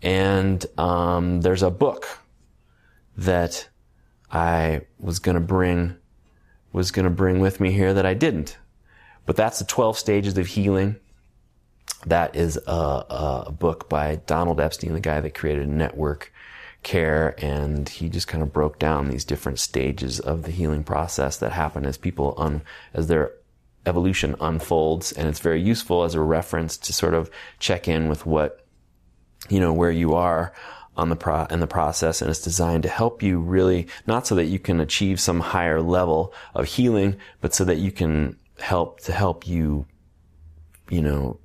And 0.02 0.64
um, 0.78 1.40
there's 1.40 1.62
a 1.62 1.70
book 1.70 2.20
that 3.16 3.68
I 4.30 4.82
was 4.98 5.18
to 5.34 5.40
bring 5.40 5.96
was 6.72 6.90
to 7.04 7.10
bring 7.10 7.38
with 7.38 7.60
me 7.60 7.70
here 7.70 7.94
that 7.94 8.04
I 8.04 8.14
didn't. 8.14 8.58
But 9.26 9.36
that's 9.36 9.60
the 9.60 9.64
12 9.64 9.96
stages 9.96 10.36
of 10.36 10.48
healing. 10.48 10.96
That 12.06 12.34
is 12.34 12.58
a, 12.66 13.44
a 13.46 13.52
book 13.52 13.88
by 13.88 14.16
Donald 14.26 14.60
Epstein, 14.60 14.92
the 14.92 15.00
guy 15.00 15.20
that 15.20 15.34
created 15.34 15.68
a 15.68 15.70
Network 15.70 16.32
Care, 16.84 17.34
and 17.38 17.88
he 17.88 18.08
just 18.08 18.28
kind 18.28 18.42
of 18.42 18.52
broke 18.52 18.78
down 18.78 19.08
these 19.08 19.24
different 19.24 19.58
stages 19.58 20.20
of 20.20 20.42
the 20.44 20.52
healing 20.52 20.84
process 20.84 21.38
that 21.38 21.52
happen 21.52 21.84
as 21.84 21.96
people 21.96 22.34
un, 22.36 22.62
as 22.92 23.08
they're 23.08 23.32
evolution 23.86 24.36
unfolds. 24.40 25.10
And 25.12 25.26
it's 25.28 25.40
very 25.40 25.60
useful 25.60 26.04
as 26.04 26.14
a 26.14 26.20
reference 26.20 26.76
to 26.78 26.92
sort 26.92 27.14
of 27.14 27.30
check 27.58 27.88
in 27.88 28.08
with 28.08 28.26
what 28.26 28.64
you 29.48 29.60
know 29.60 29.72
where 29.72 29.90
you 29.90 30.14
are 30.14 30.52
on 30.96 31.08
the 31.08 31.16
pro 31.16 31.44
in 31.46 31.60
the 31.60 31.66
process. 31.66 32.22
And 32.22 32.30
it's 32.30 32.42
designed 32.42 32.84
to 32.84 32.88
help 32.88 33.22
you 33.22 33.40
really 33.40 33.88
not 34.06 34.26
so 34.26 34.34
that 34.36 34.44
you 34.44 34.58
can 34.58 34.80
achieve 34.80 35.18
some 35.20 35.40
higher 35.40 35.82
level 35.82 36.32
of 36.54 36.66
healing 36.66 37.16
but 37.40 37.54
so 37.54 37.64
that 37.64 37.78
you 37.78 37.90
can 37.90 38.36
help 38.58 39.00
to 39.00 39.12
help 39.12 39.48
you 39.48 39.86
you 40.90 41.02
know 41.02 41.38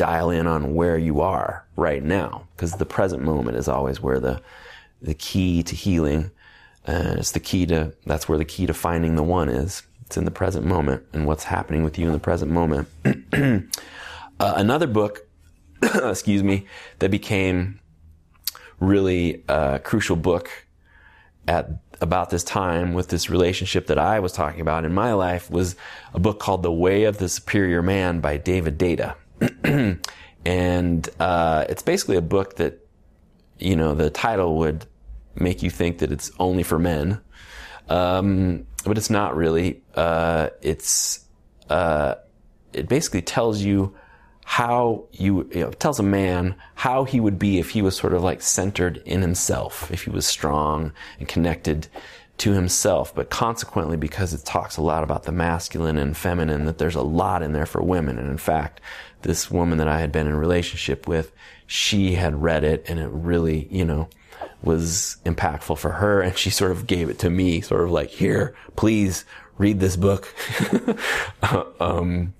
dial 0.00 0.30
in 0.30 0.46
on 0.46 0.74
where 0.74 0.96
you 0.96 1.20
are 1.20 1.66
right 1.76 2.02
now 2.02 2.46
because 2.56 2.72
the 2.72 2.86
present 2.86 3.22
moment 3.22 3.56
is 3.56 3.68
always 3.68 4.00
where 4.00 4.18
the 4.18 4.40
the 5.02 5.14
key 5.14 5.62
to 5.62 5.74
healing 5.74 6.30
uh, 6.88 7.14
it's 7.18 7.32
the 7.32 7.40
key 7.40 7.66
to 7.66 7.92
that's 8.06 8.28
where 8.28 8.38
the 8.38 8.44
key 8.44 8.66
to 8.66 8.72
finding 8.72 9.14
the 9.14 9.22
one 9.22 9.48
is 9.48 9.82
it's 10.10 10.16
in 10.16 10.24
the 10.24 10.32
present 10.32 10.66
moment 10.66 11.04
and 11.12 11.24
what's 11.24 11.44
happening 11.44 11.84
with 11.84 11.96
you 11.96 12.08
in 12.08 12.12
the 12.12 12.18
present 12.18 12.50
moment. 12.50 12.88
uh, 13.32 13.60
another 14.40 14.88
book, 14.88 15.28
excuse 15.82 16.42
me, 16.42 16.66
that 16.98 17.12
became 17.12 17.78
really 18.80 19.44
a 19.48 19.78
crucial 19.78 20.16
book 20.16 20.50
at 21.46 21.70
about 22.00 22.30
this 22.30 22.42
time 22.42 22.92
with 22.92 23.06
this 23.06 23.30
relationship 23.30 23.86
that 23.86 23.98
I 23.98 24.18
was 24.18 24.32
talking 24.32 24.60
about 24.60 24.84
in 24.84 24.92
my 24.92 25.12
life 25.12 25.48
was 25.48 25.76
a 26.12 26.18
book 26.18 26.40
called 26.40 26.64
The 26.64 26.72
Way 26.72 27.04
of 27.04 27.18
the 27.18 27.28
Superior 27.28 27.80
Man 27.80 28.18
by 28.18 28.36
David 28.36 28.80
Deida. 28.80 29.14
and 30.44 31.08
uh, 31.18 31.64
it's 31.68 31.82
basically 31.82 32.16
a 32.16 32.22
book 32.22 32.56
that, 32.56 32.86
you 33.58 33.76
know, 33.76 33.94
the 33.94 34.10
title 34.10 34.58
would 34.58 34.86
make 35.34 35.62
you 35.62 35.70
think 35.70 35.98
that 35.98 36.12
it's 36.12 36.30
only 36.38 36.62
for 36.62 36.78
men. 36.78 37.20
Um, 37.88 38.66
but 38.84 38.96
it's 38.96 39.10
not 39.10 39.36
really. 39.36 39.82
Uh, 39.94 40.48
it's 40.62 41.24
uh, 41.68 42.14
it 42.72 42.88
basically 42.88 43.22
tells 43.22 43.60
you 43.60 43.94
how 44.44 45.04
you, 45.12 45.48
you 45.52 45.60
know, 45.60 45.70
tells 45.70 46.00
a 46.00 46.04
man 46.04 46.56
how 46.74 47.04
he 47.04 47.20
would 47.20 47.38
be 47.38 47.58
if 47.58 47.70
he 47.70 47.82
was 47.82 47.96
sort 47.96 48.12
of 48.12 48.22
like 48.22 48.42
centered 48.42 48.96
in 49.04 49.22
himself, 49.22 49.90
if 49.92 50.04
he 50.04 50.10
was 50.10 50.26
strong 50.26 50.92
and 51.18 51.28
connected 51.28 51.86
to 52.38 52.52
himself. 52.52 53.14
But 53.14 53.30
consequently, 53.30 53.96
because 53.96 54.34
it 54.34 54.44
talks 54.44 54.76
a 54.76 54.82
lot 54.82 55.04
about 55.04 55.24
the 55.24 55.32
masculine 55.32 55.98
and 55.98 56.16
feminine, 56.16 56.64
that 56.64 56.78
there's 56.78 56.96
a 56.96 57.02
lot 57.02 57.42
in 57.42 57.52
there 57.52 57.66
for 57.66 57.82
women. 57.82 58.18
And 58.18 58.28
in 58.28 58.38
fact, 58.38 58.80
this 59.22 59.50
woman 59.50 59.78
that 59.78 59.88
I 59.88 60.00
had 60.00 60.12
been 60.12 60.26
in 60.26 60.34
relationship 60.34 61.06
with, 61.06 61.32
she 61.66 62.14
had 62.14 62.42
read 62.42 62.64
it 62.64 62.84
and 62.88 62.98
it 62.98 63.08
really, 63.08 63.68
you 63.70 63.84
know, 63.84 64.08
was 64.62 65.16
impactful 65.24 65.78
for 65.78 65.92
her. 65.92 66.20
And 66.20 66.36
she 66.36 66.50
sort 66.50 66.72
of 66.72 66.86
gave 66.86 67.08
it 67.08 67.18
to 67.20 67.30
me, 67.30 67.60
sort 67.60 67.82
of 67.82 67.90
like, 67.90 68.10
here, 68.10 68.54
please 68.76 69.24
read 69.58 69.80
this 69.80 69.96
book. 69.96 70.34
um, 71.80 72.34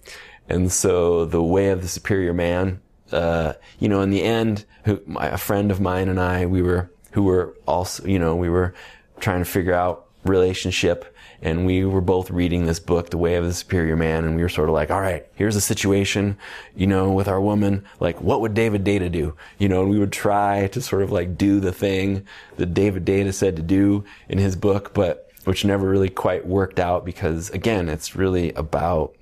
and 0.48 0.72
so 0.72 1.24
the 1.24 1.42
way 1.42 1.68
of 1.70 1.82
the 1.82 1.88
superior 1.88 2.32
man, 2.32 2.80
uh, 3.12 3.54
you 3.78 3.88
know, 3.88 4.00
in 4.00 4.10
the 4.10 4.22
end, 4.22 4.64
who, 4.84 5.00
my, 5.06 5.26
a 5.26 5.38
friend 5.38 5.70
of 5.70 5.80
mine 5.80 6.08
and 6.08 6.20
I, 6.20 6.46
we 6.46 6.62
were, 6.62 6.90
who 7.12 7.24
were 7.24 7.56
also, 7.66 8.06
you 8.06 8.18
know, 8.18 8.36
we 8.36 8.48
were 8.48 8.74
trying 9.20 9.40
to 9.40 9.50
figure 9.50 9.74
out 9.74 10.06
relationship 10.24 11.09
and 11.42 11.64
we 11.64 11.84
were 11.84 12.00
both 12.00 12.30
reading 12.30 12.66
this 12.66 12.78
book, 12.78 13.10
The 13.10 13.18
Way 13.18 13.36
of 13.36 13.44
the 13.44 13.54
Superior 13.54 13.96
Man, 13.96 14.24
and 14.24 14.36
we 14.36 14.42
were 14.42 14.48
sort 14.48 14.68
of 14.68 14.74
like, 14.74 14.90
all 14.90 15.00
right, 15.00 15.26
here's 15.34 15.56
a 15.56 15.60
situation, 15.60 16.36
you 16.76 16.86
know, 16.86 17.10
with 17.10 17.28
our 17.28 17.40
woman, 17.40 17.84
like, 17.98 18.20
what 18.20 18.40
would 18.40 18.54
David 18.54 18.84
Deida 18.84 19.10
do? 19.10 19.34
You 19.58 19.68
know, 19.68 19.82
and 19.82 19.90
we 19.90 19.98
would 19.98 20.12
try 20.12 20.66
to 20.68 20.82
sort 20.82 21.02
of 21.02 21.10
like 21.10 21.38
do 21.38 21.60
the 21.60 21.72
thing 21.72 22.26
that 22.56 22.74
David 22.74 23.04
Deida 23.04 23.32
said 23.32 23.56
to 23.56 23.62
do 23.62 24.04
in 24.28 24.38
his 24.38 24.56
book, 24.56 24.92
but 24.92 25.30
which 25.44 25.64
never 25.64 25.88
really 25.88 26.10
quite 26.10 26.46
worked 26.46 26.78
out 26.78 27.04
because 27.04 27.48
again, 27.50 27.88
it's 27.88 28.14
really 28.14 28.52
about 28.52 29.14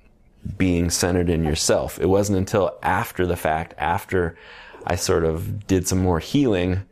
being 0.57 0.89
centered 0.89 1.29
in 1.29 1.43
yourself. 1.43 1.99
It 1.99 2.07
wasn't 2.07 2.37
until 2.37 2.77
after 2.83 3.25
the 3.25 3.35
fact, 3.35 3.73
after 3.77 4.37
I 4.85 4.95
sort 4.95 5.23
of 5.23 5.67
did 5.67 5.87
some 5.87 5.99
more 5.99 6.19
healing 6.19 6.85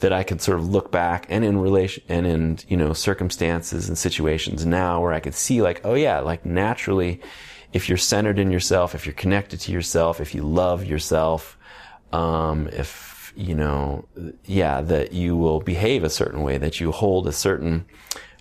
that 0.00 0.12
I 0.12 0.22
could 0.22 0.40
sort 0.40 0.58
of 0.58 0.68
look 0.68 0.90
back 0.90 1.26
and 1.28 1.44
in 1.44 1.58
relation 1.58 2.02
and 2.08 2.26
in, 2.26 2.58
you 2.68 2.76
know, 2.76 2.92
circumstances 2.92 3.88
and 3.88 3.96
situations 3.96 4.66
now 4.66 5.00
where 5.00 5.12
I 5.12 5.20
could 5.20 5.34
see 5.34 5.62
like, 5.62 5.82
oh 5.84 5.94
yeah, 5.94 6.20
like 6.20 6.44
naturally, 6.44 7.20
if 7.72 7.88
you're 7.88 7.98
centered 7.98 8.38
in 8.38 8.50
yourself, 8.50 8.94
if 8.94 9.06
you're 9.06 9.12
connected 9.14 9.60
to 9.60 9.72
yourself, 9.72 10.20
if 10.20 10.34
you 10.34 10.42
love 10.42 10.84
yourself, 10.84 11.56
um, 12.12 12.68
if, 12.68 13.32
you 13.36 13.54
know, 13.54 14.06
yeah, 14.44 14.80
that 14.80 15.12
you 15.12 15.36
will 15.36 15.60
behave 15.60 16.02
a 16.02 16.10
certain 16.10 16.42
way, 16.42 16.58
that 16.58 16.80
you 16.80 16.90
hold 16.90 17.28
a 17.28 17.32
certain, 17.32 17.84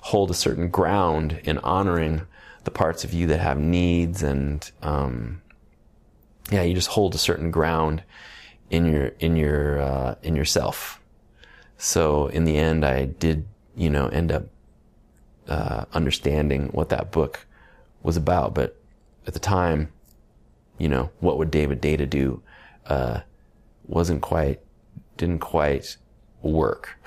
hold 0.02 0.32
a 0.32 0.34
certain 0.34 0.70
ground 0.70 1.40
in 1.44 1.58
honoring 1.60 2.22
the 2.64 2.72
parts 2.72 3.04
of 3.04 3.14
you 3.14 3.28
that 3.28 3.40
have 3.40 3.60
needs 3.60 4.24
and, 4.24 4.72
um, 4.82 5.42
yeah, 6.52 6.64
you 6.64 6.74
just 6.74 6.90
hold 6.90 7.14
a 7.14 7.20
certain 7.20 7.52
ground 7.52 8.02
in 8.72 8.86
your, 8.86 9.08
in 9.20 9.36
your, 9.36 9.82
uh, 9.82 10.16
in 10.24 10.36
yourself 10.36 10.99
so 11.80 12.28
in 12.28 12.44
the 12.44 12.58
end, 12.58 12.86
I 12.86 13.06
did, 13.06 13.48
you 13.76 13.90
know, 13.90 14.10
end 14.10 14.34
up 14.34 14.44
uh, 15.48 15.86
understanding 15.94 16.68
what 16.74 16.90
that 16.90 17.10
book 17.10 17.48
was 18.04 18.18
about. 18.18 18.54
But 18.54 18.76
at 19.26 19.34
the 19.34 19.40
time, 19.40 19.90
you 20.78 20.90
know, 20.90 21.10
what 21.22 21.38
would 21.38 21.50
David 21.50 21.82
Deida 21.82 22.08
do? 22.08 22.44
Uh, 22.86 23.22
wasn't 23.88 24.22
quite, 24.22 24.60
didn't 25.16 25.40
quite 25.40 25.96
work. 26.42 27.00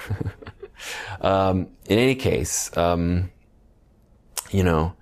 um, 1.20 1.68
in 1.87 1.98
any 1.98 2.14
case, 2.14 2.74
um, 2.74 3.30
you 4.50 4.64
know, 4.64 4.94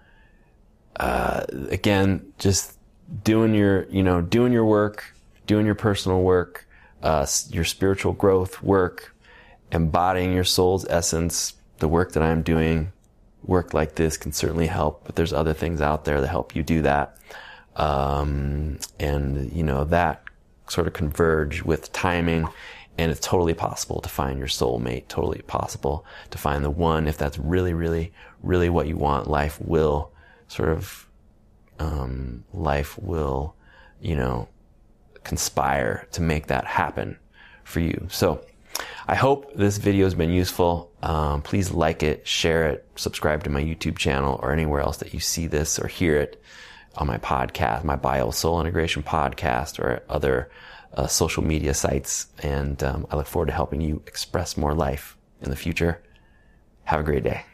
uh, 0.97 1.45
again, 1.69 2.33
just 2.39 2.77
doing 3.23 3.55
your, 3.55 3.89
you 3.89 4.03
know, 4.03 4.21
doing 4.21 4.53
your 4.53 4.65
work, 4.65 5.15
doing 5.47 5.65
your 5.65 5.77
personal 5.77 6.23
work, 6.23 6.67
uh, 7.05 7.25
your 7.51 7.65
spiritual 7.65 8.13
growth 8.13 8.65
work, 8.65 9.15
embodying 9.73 10.33
your 10.33 10.45
soul's 10.45 10.87
essence, 10.89 11.55
the 11.79 11.89
work 11.89 12.13
that 12.13 12.23
I'm 12.23 12.43
doing, 12.43 12.93
work 13.43 13.73
like 13.73 13.95
this 13.95 14.17
can 14.17 14.33
certainly 14.33 14.67
help, 14.67 15.05
but 15.05 15.17
there's 15.17 15.33
other 15.33 15.55
things 15.55 15.81
out 15.81 16.05
there 16.05 16.21
that 16.21 16.29
help 16.29 16.55
you 16.55 16.63
do 16.63 16.83
that. 16.83 17.17
Um, 17.77 18.79
and, 18.99 19.53
you 19.53 19.63
know, 19.63 19.85
that 19.85 20.23
sort 20.69 20.87
of 20.87 20.93
converge 20.93 21.63
with 21.63 21.93
timing. 21.93 22.49
And 22.99 23.11
it's 23.11 23.27
totally 23.27 23.55
possible 23.55 24.01
to 24.03 24.09
find 24.09 24.39
your 24.39 24.49
soulmate, 24.49 25.09
totally 25.09 25.41
possible 25.43 26.05
to 26.31 26.39
find 26.39 26.63
the 26.63 26.71
one. 26.71 27.09
If 27.09 27.17
that's 27.17 27.39
really, 27.39 27.73
really, 27.73 28.13
really 28.43 28.69
what 28.69 28.89
you 28.89 28.97
want, 28.97 29.31
life 29.31 29.59
will 29.61 30.13
sort 30.49 30.69
of, 30.69 31.07
um, 31.79 32.45
life 32.53 32.99
will, 32.99 33.55
you 34.03 34.17
know, 34.17 34.49
conspire 35.25 36.07
to 36.13 36.21
make 36.21 36.49
that 36.49 36.67
happen 36.67 37.17
for 37.65 37.81
you. 37.81 38.07
So, 38.11 38.45
I 39.07 39.15
hope 39.15 39.55
this 39.55 39.79
video 39.79 40.05
has 40.07 40.15
been 40.15 40.31
useful. 40.31 40.91
Um, 41.03 41.43
please 41.43 41.73
like 41.73 42.03
it, 42.03 42.27
share 42.27 42.69
it, 42.69 42.87
subscribe 42.97 43.45
to 43.45 43.51
my 43.51 43.63
YouTube 43.63 43.99
channel 43.99 44.39
or 44.43 44.53
anywhere 44.53 44.81
else 44.81 44.99
that 44.99 45.13
you 45.13 45.21
see 45.21 45.47
this 45.47 45.79
or 45.79 45.89
hear 45.89 46.17
it 46.17 46.43
on 46.97 47.07
my 47.07 47.19
podcast, 47.19 47.85
my 47.85 47.97
Bio 47.97 48.31
Soul 48.31 48.61
Integration 48.61 49.03
podcast 49.03 49.79
or 49.79 50.03
other 50.09 50.51
uh, 50.95 51.07
social 51.07 51.43
media 51.43 51.75
sites. 51.75 52.29
And 52.43 52.83
um, 52.83 53.07
I 53.11 53.17
look 53.17 53.27
forward 53.27 53.47
to 53.47 53.53
helping 53.53 53.81
you 53.81 54.03
express 54.07 54.57
more 54.57 54.75
life 54.75 55.17
in 55.41 55.51
the 55.51 55.57
future. 55.57 56.03
Have 56.85 57.01
a 57.01 57.05
great 57.05 57.25
day. 57.25 57.45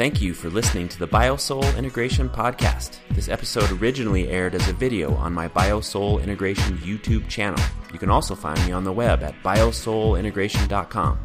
Thank 0.00 0.22
you 0.22 0.32
for 0.32 0.48
listening 0.48 0.88
to 0.88 0.98
the 0.98 1.06
BioSoul 1.06 1.76
Integration 1.76 2.30
Podcast. 2.30 3.00
This 3.10 3.28
episode 3.28 3.70
originally 3.70 4.30
aired 4.30 4.54
as 4.54 4.66
a 4.66 4.72
video 4.72 5.14
on 5.16 5.34
my 5.34 5.46
BioSoul 5.46 6.22
Integration 6.22 6.78
YouTube 6.78 7.28
channel. 7.28 7.62
You 7.92 7.98
can 7.98 8.08
also 8.08 8.34
find 8.34 8.58
me 8.64 8.72
on 8.72 8.82
the 8.82 8.92
web 8.92 9.22
at 9.22 9.34
biosoulintegration.com. 9.42 11.18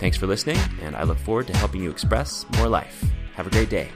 Thanks 0.00 0.16
for 0.16 0.26
listening, 0.26 0.58
and 0.80 0.96
I 0.96 1.04
look 1.04 1.18
forward 1.18 1.46
to 1.46 1.56
helping 1.56 1.80
you 1.80 1.92
express 1.92 2.44
more 2.56 2.66
life. 2.66 3.04
Have 3.36 3.46
a 3.46 3.50
great 3.50 3.70
day. 3.70 3.88